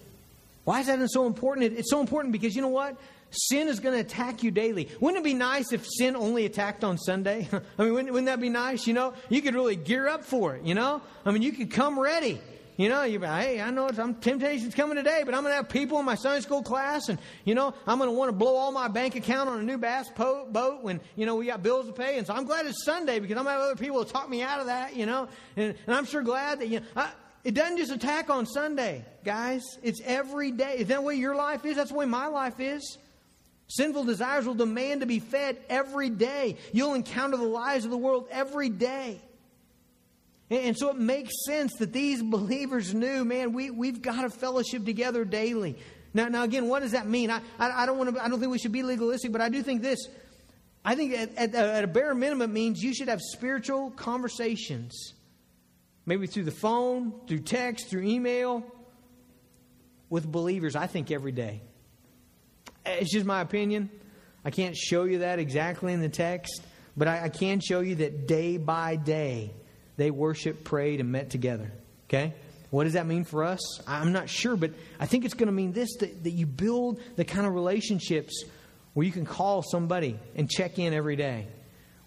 [0.64, 1.79] Why is that so important?
[1.79, 2.97] It's so important because you know what?
[3.31, 4.89] Sin is going to attack you daily.
[5.01, 7.49] Wouldn't it be nice if sin only attacked on Sunday?
[7.78, 8.87] I mean, wouldn't, wouldn't, that be nice?
[8.87, 10.64] You know, you could really gear up for it.
[10.64, 12.41] You know, I mean, you could come ready.
[12.76, 15.57] You know, you hey, I know it's, I'm, temptation's coming today, but I'm going to
[15.57, 18.33] have people in my Sunday school class, and you know, I'm going to want to
[18.33, 21.45] blow all my bank account on a new bass po- boat when you know we
[21.45, 23.70] got bills to pay, and so I'm glad it's Sunday because I'm going to have
[23.72, 24.97] other people to talk me out of that.
[24.97, 25.28] You know,
[25.59, 26.87] and, and I'm sure glad that you know.
[26.97, 27.11] I,
[27.45, 29.62] it doesn't just attack on Sunday, guys.
[29.83, 30.76] It's every day.
[30.78, 31.76] Is that the way your life is?
[31.76, 32.97] That's the way my life is.
[33.71, 36.57] Sinful desires will demand to be fed every day.
[36.73, 39.21] You'll encounter the lies of the world every day.
[40.51, 44.85] And so it makes sense that these believers knew, man, we, we've got to fellowship
[44.85, 45.77] together daily.
[46.12, 47.31] Now, now again, what does that mean?
[47.31, 49.49] I, I, I don't want to, I don't think we should be legalistic, but I
[49.49, 50.01] do think this.
[50.85, 55.14] I think at, at, uh, at a bare minimum means you should have spiritual conversations.
[56.07, 58.64] Maybe through the phone, through text, through email,
[60.09, 61.62] with believers, I think every day.
[62.87, 63.91] It's just my opinion.
[64.45, 66.62] I can't show you that exactly in the text,
[66.97, 69.53] but I, I can show you that day by day
[69.97, 71.70] they worshiped, prayed, and met together.
[72.09, 72.35] Okay?
[72.70, 73.61] What does that mean for us?
[73.87, 77.01] I'm not sure, but I think it's going to mean this that, that you build
[77.16, 78.45] the kind of relationships
[78.95, 81.49] where you can call somebody and check in every day.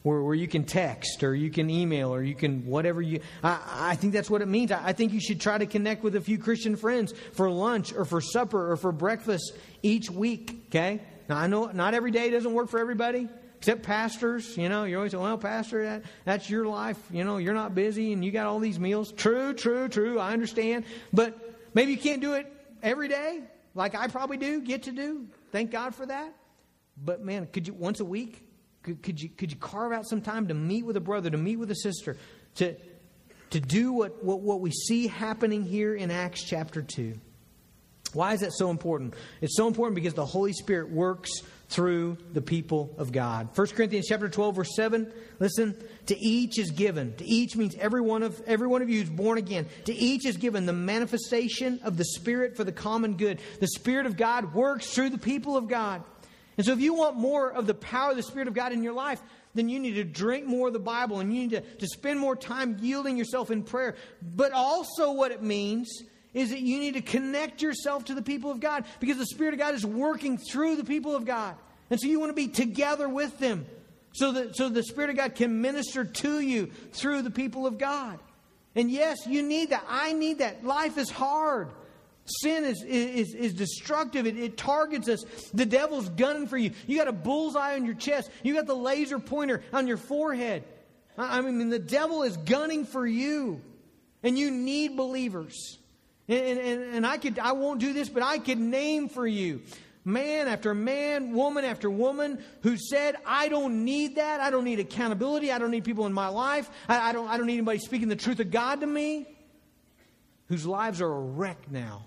[0.03, 3.21] Where, where you can text or you can email or you can whatever you.
[3.41, 3.59] I,
[3.91, 4.71] I think that's what it means.
[4.71, 7.93] I, I think you should try to connect with a few Christian friends for lunch
[7.93, 10.65] or for supper or for breakfast each week.
[10.67, 10.99] Okay?
[11.29, 14.57] Now, I know not every day doesn't work for everybody, except pastors.
[14.57, 16.99] You know, you're always well, Pastor, that, that's your life.
[17.09, 19.13] You know, you're not busy and you got all these meals.
[19.13, 20.19] True, true, true.
[20.19, 20.83] I understand.
[21.13, 21.39] But
[21.73, 22.51] maybe you can't do it
[22.81, 23.43] every day
[23.75, 25.27] like I probably do, get to do.
[25.51, 26.33] Thank God for that.
[26.97, 28.43] But man, could you once a week?
[28.83, 31.37] Could, could, you, could you carve out some time to meet with a brother, to
[31.37, 32.17] meet with a sister,
[32.55, 32.75] to,
[33.51, 37.13] to do what, what, what we see happening here in Acts chapter 2?
[38.11, 39.15] Why is that so important?
[39.41, 41.31] It's so important because the Holy Spirit works
[41.69, 43.49] through the people of God.
[43.55, 45.75] 1 Corinthians chapter 12 verse 7, listen,
[46.05, 47.15] to each is given.
[47.15, 49.65] To each means every one of every one of you is born again.
[49.85, 53.39] To each is given the manifestation of the Spirit for the common good.
[53.59, 56.03] The Spirit of God works through the people of God.
[56.57, 58.83] And so if you want more of the power of the Spirit of God in
[58.83, 59.21] your life,
[59.55, 62.19] then you need to drink more of the Bible and you need to, to spend
[62.19, 63.95] more time yielding yourself in prayer.
[64.21, 65.89] But also what it means
[66.33, 69.53] is that you need to connect yourself to the people of God because the Spirit
[69.53, 71.55] of God is working through the people of God.
[71.89, 73.65] And so you want to be together with them
[74.13, 77.77] so that so the Spirit of God can minister to you through the people of
[77.77, 78.19] God.
[78.75, 79.85] And yes, you need that.
[79.87, 80.65] I need that.
[80.65, 81.69] Life is hard.
[82.25, 84.25] Sin is, is, is destructive.
[84.25, 85.23] It, it, targets us.
[85.53, 86.71] The devil's gunning for you.
[86.87, 88.29] You got a bullseye on your chest.
[88.43, 90.63] You got the laser pointer on your forehead.
[91.17, 93.61] I, mean, the devil is gunning for you.
[94.23, 95.77] And you need believers.
[96.29, 99.61] And, and, and I could, I won't do this, but I could name for you
[100.05, 104.41] man after man, woman after woman who said, I don't need that.
[104.41, 105.51] I don't need accountability.
[105.51, 106.69] I don't need people in my life.
[106.89, 109.27] I, I, don't, I don't need anybody speaking the truth of God to me.
[110.47, 112.05] Whose lives are a wreck now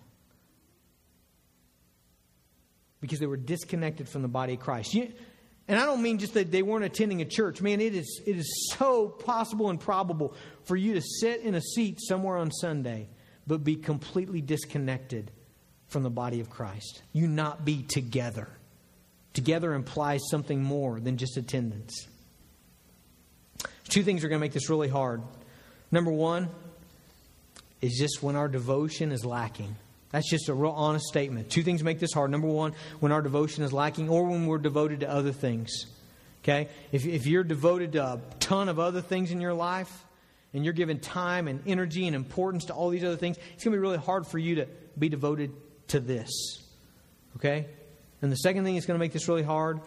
[3.00, 4.94] because they were disconnected from the body of Christ.
[4.94, 5.12] You,
[5.68, 7.60] and I don't mean just that they weren't attending a church.
[7.60, 10.34] Man, it is, it is so possible and probable
[10.64, 13.08] for you to sit in a seat somewhere on Sunday,
[13.46, 15.30] but be completely disconnected
[15.88, 17.02] from the body of Christ.
[17.12, 18.48] You not be together.
[19.32, 22.06] Together implies something more than just attendance.
[23.88, 25.22] Two things are going to make this really hard.
[25.90, 26.48] Number one
[27.80, 29.76] is just when our devotion is lacking.
[30.10, 31.50] That's just a real honest statement.
[31.50, 32.30] Two things make this hard.
[32.30, 35.86] Number one, when our devotion is lacking or when we're devoted to other things.
[36.42, 36.68] Okay?
[36.92, 40.04] If, if you're devoted to a ton of other things in your life
[40.54, 43.72] and you're giving time and energy and importance to all these other things, it's going
[43.72, 45.50] to be really hard for you to be devoted
[45.88, 46.30] to this.
[47.36, 47.66] Okay?
[48.22, 49.80] And the second thing that's going to make this really hard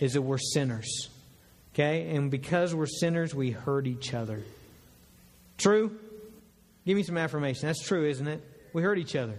[0.00, 1.10] is that we're sinners.
[1.74, 2.14] Okay?
[2.16, 4.42] And because we're sinners, we hurt each other.
[5.58, 5.96] True?
[6.86, 7.66] Give me some affirmation.
[7.66, 8.42] That's true, isn't it?
[8.72, 9.38] We hurt each other.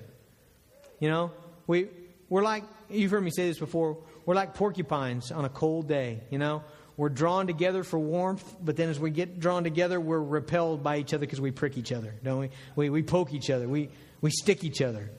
[1.00, 1.32] You know,
[1.68, 1.88] we,
[2.30, 6.22] we're like, you've heard me say this before, we're like porcupines on a cold day,
[6.30, 6.64] you know?
[6.98, 10.98] We're drawn together for warmth, but then as we get drawn together, we're repelled by
[10.98, 12.50] each other because we prick each other, don't we?
[12.76, 13.90] We, we poke each other, we,
[14.20, 15.12] we stick each other.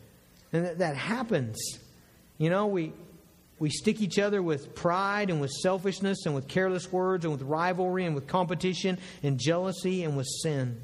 [0.53, 1.57] And that, that happens.
[2.37, 2.93] You know, we,
[3.61, 7.43] we stick each other with pride and with selfishness and with careless words and with
[7.43, 10.81] rivalry and with competition and jealousy and with sin.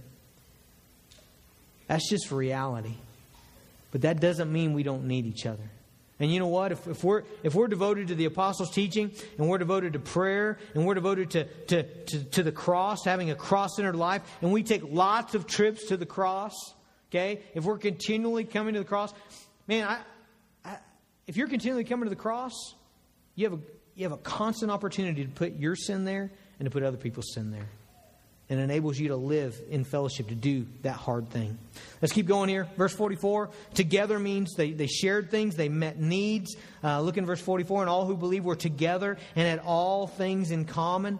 [1.89, 2.95] That's just reality.
[3.95, 5.71] But that doesn't mean we don't need each other.
[6.19, 6.73] And you know what?
[6.73, 10.59] If, if, we're, if we're devoted to the apostles' teaching, and we're devoted to prayer,
[10.75, 14.51] and we're devoted to, to, to, to the cross, having a cross centered life, and
[14.51, 16.55] we take lots of trips to the cross,
[17.09, 17.43] okay?
[17.55, 19.15] If we're continually coming to the cross,
[19.69, 20.01] man, I,
[20.69, 20.79] I,
[21.29, 22.75] if you're continually coming to the cross,
[23.37, 23.63] you have, a,
[23.95, 27.33] you have a constant opportunity to put your sin there and to put other people's
[27.33, 27.69] sin there
[28.51, 31.59] and enables you to live in fellowship to do that hard thing.
[32.03, 32.69] Let's keep going here.
[32.77, 36.57] Verse 44 together means they, they shared things, they met needs.
[36.83, 40.51] Uh, look in verse 44 and all who believe were together and had all things
[40.51, 41.19] in common.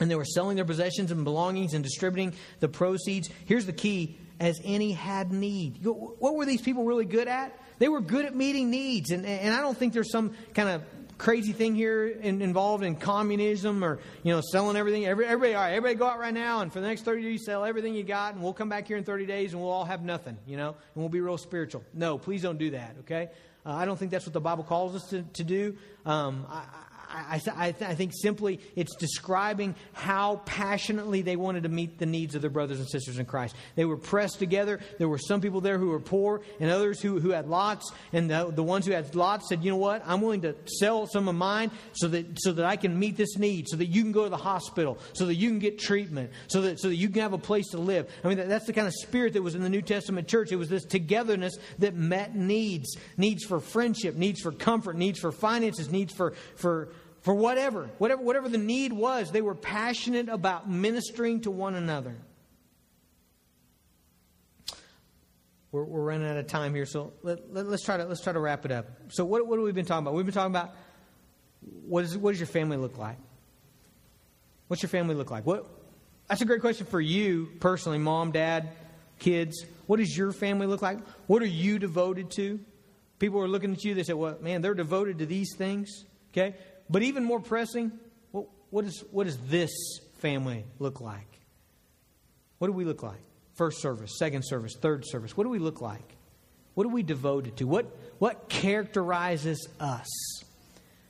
[0.00, 3.30] And they were selling their possessions and belongings and distributing the proceeds.
[3.46, 5.84] Here's the key as any had need.
[5.84, 7.58] What were these people really good at?
[7.78, 9.10] They were good at meeting needs.
[9.10, 10.82] And, and I don't think there's some kind of
[11.18, 15.06] crazy thing here in, involved in communism or you know selling everything.
[15.06, 17.44] Every, everybody, all right, everybody go out right now and for the next thirty days
[17.44, 19.84] sell everything you got, and we'll come back here in thirty days and we'll all
[19.84, 21.84] have nothing, you know, and we'll be real spiritual.
[21.94, 22.96] No, please don't do that.
[23.00, 23.30] Okay,
[23.64, 25.76] uh, I don't think that's what the Bible calls us to, to do.
[26.04, 26.64] Um, I,
[27.16, 32.34] I, I, I, think simply it's describing how passionately they wanted to meet the needs
[32.34, 33.56] of their brothers and sisters in Christ.
[33.74, 34.80] They were pressed together.
[34.98, 37.90] There were some people there who were poor and others who, who had lots.
[38.12, 40.02] And the, the ones who had lots said, you know what?
[40.06, 43.38] I'm willing to sell some of mine so that, so that I can meet this
[43.38, 46.30] need, so that you can go to the hospital, so that you can get treatment,
[46.48, 48.10] so that, so that you can have a place to live.
[48.22, 50.52] I mean, that, that's the kind of spirit that was in the New Testament church.
[50.52, 55.32] It was this togetherness that met needs needs for friendship, needs for comfort, needs for
[55.32, 56.90] finances, needs for, for
[57.26, 62.14] for whatever, whatever, whatever the need was, they were passionate about ministering to one another.
[65.72, 68.32] We're, we're running out of time here, so let, us let, try to let's try
[68.32, 68.86] to wrap it up.
[69.08, 70.14] So, what, what have we been talking about?
[70.14, 70.76] We've been talking about
[71.88, 73.18] what, is, what does your family look like?
[74.68, 75.44] What's your family look like?
[75.44, 75.68] What?
[76.28, 78.68] That's a great question for you personally, mom, dad,
[79.18, 79.66] kids.
[79.88, 81.00] What does your family look like?
[81.26, 82.60] What are you devoted to?
[83.18, 83.94] People are looking at you.
[83.94, 86.54] They say, "Well, man, they're devoted to these things." Okay,
[86.88, 87.92] but even more pressing,
[88.30, 89.70] what, what, is, what does this
[90.18, 91.40] family look like?
[92.58, 93.20] What do we look like?
[93.54, 95.36] First service, second service, third service.
[95.36, 96.16] What do we look like?
[96.74, 97.64] What are we devoted to?
[97.64, 97.86] What,
[98.18, 100.08] what characterizes us?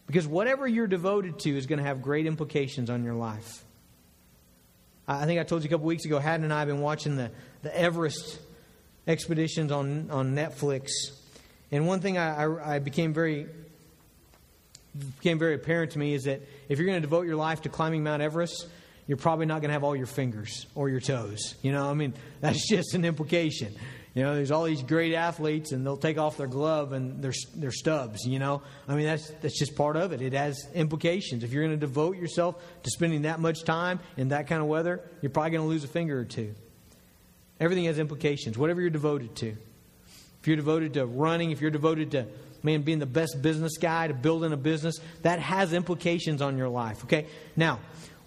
[0.07, 3.65] Because whatever you're devoted to is going to have great implications on your life.
[5.09, 7.17] I think I told you a couple weeks ago, Haddon and I have been watching
[7.17, 7.31] the,
[7.63, 8.39] the Everest
[9.07, 10.89] expeditions on, on Netflix.
[11.71, 13.47] And one thing I, I, I became very
[15.17, 17.69] became very apparent to me is that if you're going to devote your life to
[17.69, 18.67] climbing Mount Everest,
[19.07, 21.55] you're probably not going to have all your fingers or your toes.
[21.63, 23.75] You know, I mean, that's just an implication.
[24.15, 27.35] You know, there's all these great athletes, and they'll take off their glove and their
[27.55, 28.25] their stubs.
[28.25, 30.23] You know, I mean, that's that's just part of it.
[30.23, 31.45] It has implications.
[31.45, 34.69] If you're going to devote yourself to spending that much time in that kind of
[34.69, 36.55] weather, you're probably going to lose a finger or two.
[37.61, 38.57] Everything has implications.
[38.57, 39.49] Whatever you're devoted to.
[40.41, 42.27] If you're devoted to running, if you're devoted to
[42.67, 46.69] man, being the best business guy, to building a business, that has implications on your
[46.69, 47.05] life.
[47.05, 47.27] Okay?
[47.57, 47.81] Now,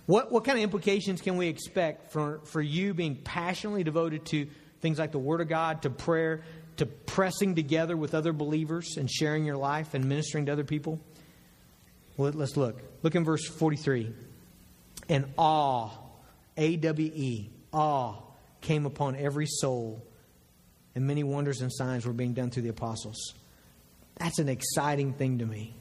[0.07, 4.47] what, what kind of implications can we expect for, for you being passionately devoted to
[4.81, 6.41] things like the Word of God, to prayer,
[6.77, 10.99] to pressing together with other believers and sharing your life and ministering to other people?
[12.17, 12.81] Well, let's look.
[13.03, 14.11] Look in verse 43.
[15.09, 15.91] And awe,
[16.57, 18.15] A W E, awe,
[18.61, 20.03] came upon every soul,
[20.95, 23.33] and many wonders and signs were being done through the apostles.
[24.19, 25.73] That's an exciting thing to me.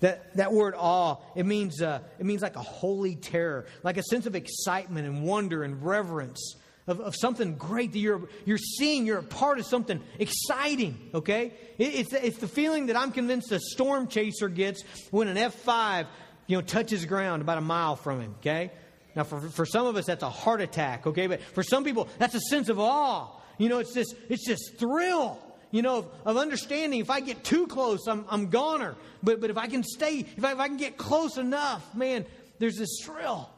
[0.00, 4.02] That, that word awe, it means, uh, it means like a holy terror, like a
[4.02, 9.06] sense of excitement and wonder and reverence of, of something great that you're, you're seeing.
[9.06, 11.54] You're a part of something exciting, okay?
[11.78, 16.06] It, it's, it's the feeling that I'm convinced a storm chaser gets when an F5
[16.46, 18.70] you know, touches ground about a mile from him, okay?
[19.16, 21.26] Now, for, for some of us, that's a heart attack, okay?
[21.26, 23.28] But for some people, that's a sense of awe.
[23.58, 25.40] You know, it's this, it's this thrill
[25.70, 28.94] you know, of, of, understanding if I get too close, I'm, I'm goner.
[29.22, 32.24] But, but if I can stay, if I, if I can get close enough, man,
[32.58, 33.50] there's this thrill.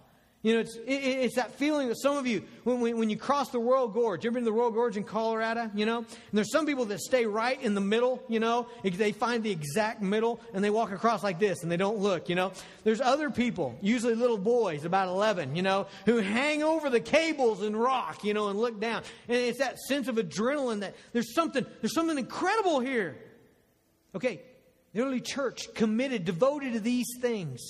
[0.43, 3.17] You know, it's, it, it's that feeling that some of you, when, when, when you
[3.17, 5.69] cross the Royal Gorge, you ever been to the Royal Gorge in Colorado?
[5.75, 9.11] You know, and there's some people that stay right in the middle, you know, they
[9.11, 12.37] find the exact middle and they walk across like this and they don't look, you
[12.37, 12.53] know.
[12.85, 17.63] There's other people, usually little boys, about 11, you know, who hang over the cables
[17.63, 19.03] and rock, you know, and look down.
[19.27, 23.17] And it's that sense of adrenaline that there's something, there's something incredible here.
[24.15, 24.41] Okay,
[24.93, 27.61] the early church committed, devoted to these things.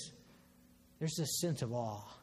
[0.99, 2.18] There's this sense of awe.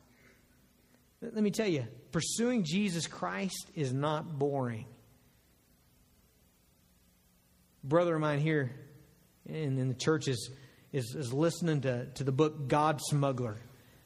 [1.21, 4.85] Let me tell you, pursuing Jesus Christ is not boring.
[7.83, 8.71] brother of mine here
[9.45, 10.49] in, in the church is,
[10.91, 13.57] is, is listening to, to the book God's Smuggler.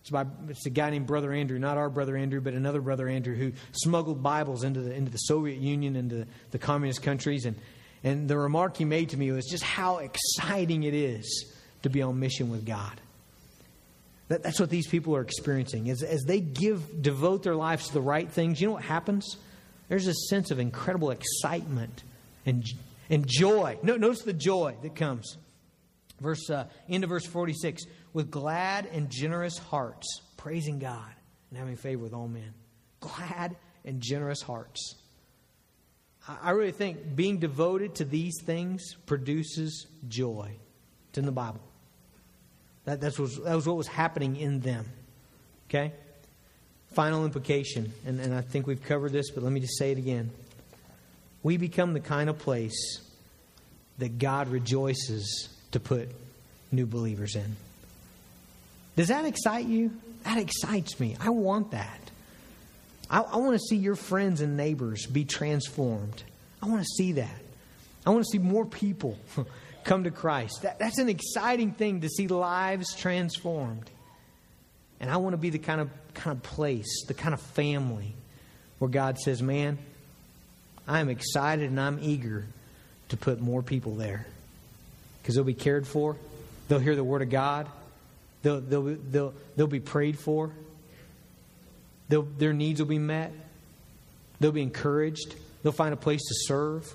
[0.01, 3.07] It's, by, it's a guy named Brother Andrew, not our Brother Andrew, but another Brother
[3.07, 7.45] Andrew who smuggled Bibles into the, into the Soviet Union, into the communist countries.
[7.45, 7.57] And,
[8.03, 11.53] and the remark he made to me was just how exciting it is
[11.83, 12.99] to be on mission with God.
[14.29, 15.89] That, that's what these people are experiencing.
[15.89, 19.37] As, as they give, devote their lives to the right things, you know what happens?
[19.89, 22.03] There's a sense of incredible excitement
[22.45, 22.63] and,
[23.09, 23.77] and joy.
[23.81, 25.37] No, notice the joy that comes.
[26.21, 31.11] Verse uh, end of verse 46 with glad and generous hearts, praising God
[31.49, 32.53] and having favor with all men.
[32.99, 34.95] Glad and generous hearts.
[36.27, 40.51] I, I really think being devoted to these things produces joy.
[41.09, 41.61] It's in the Bible.
[42.89, 44.83] That, that's was, that was what was happening in them.
[45.69, 45.91] Okay?
[46.93, 49.99] Final implication, and, and I think we've covered this, but let me just say it
[49.99, 50.31] again.
[51.43, 52.99] We become the kind of place
[53.99, 56.09] that God rejoices to put
[56.71, 57.57] new believers in.
[58.95, 59.91] Does that excite you?
[60.23, 61.15] That excites me.
[61.19, 61.99] I want that.
[63.07, 66.23] I, I want to see your friends and neighbors be transformed.
[66.59, 67.39] I want to see that.
[68.03, 69.19] I want to see more people
[69.83, 70.63] come to Christ.
[70.63, 73.89] That, that's an exciting thing to see lives transformed.
[74.99, 78.13] And I want to be the kind of, kind of place, the kind of family
[78.79, 79.77] where God says, Man,
[80.87, 82.45] I'm excited and I'm eager
[83.09, 84.25] to put more people there.
[85.21, 86.15] Because they'll be cared for,
[86.67, 87.67] they'll hear the Word of God,
[88.41, 90.51] they'll, they'll, they'll, they'll be prayed for,
[92.07, 93.31] they'll, their needs will be met,
[94.39, 96.91] they'll be encouraged, they'll find a place to serve.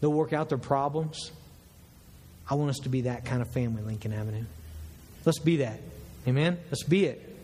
[0.00, 1.30] They'll work out their problems.
[2.48, 4.44] I want us to be that kind of family, Lincoln Avenue.
[5.24, 5.80] Let's be that.
[6.26, 6.58] Amen?
[6.66, 7.36] Let's be it.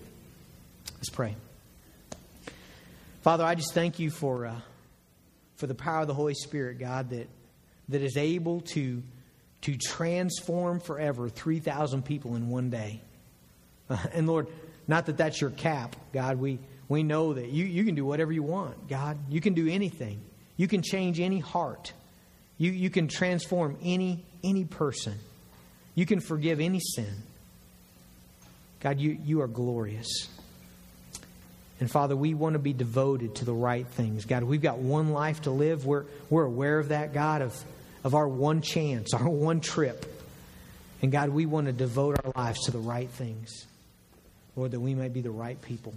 [0.97, 1.37] Let's pray.
[3.23, 4.55] Father, I just thank you for, uh,
[5.57, 7.29] for the power of the Holy Spirit, God, that,
[7.89, 9.03] that is able to,
[9.63, 13.01] to transform forever 3,000 people in one day.
[13.91, 14.49] Uh, and Lord,
[14.89, 16.39] not that that's your cap, God.
[16.39, 19.19] We, we know that you, you can do whatever you want, God.
[19.29, 20.21] You can do anything,
[20.57, 21.93] you can change any heart.
[22.59, 25.15] You, you can transform any, any person.
[25.95, 27.13] You can forgive any sin.
[28.81, 30.29] God, you, you are glorious.
[31.81, 34.25] And Father, we want to be devoted to the right things.
[34.25, 35.85] God, we've got one life to live.
[35.85, 37.65] We're, we're aware of that, God, of,
[38.03, 40.13] of our one chance, our one trip.
[41.03, 43.67] And God, we want to devote our lives to the right things.
[44.55, 45.93] Lord, that we may be the right people.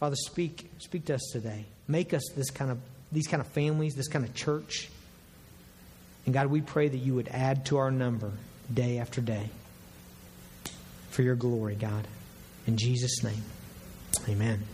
[0.00, 1.66] Father, speak, speak to us today.
[1.86, 2.78] Make us this kind of,
[3.12, 4.88] these kind of families, this kind of church.
[6.24, 8.32] And God, we pray that you would add to our number
[8.72, 9.50] day after day
[11.10, 12.06] for your glory, God.
[12.66, 13.42] In Jesus' name,
[14.28, 14.64] amen.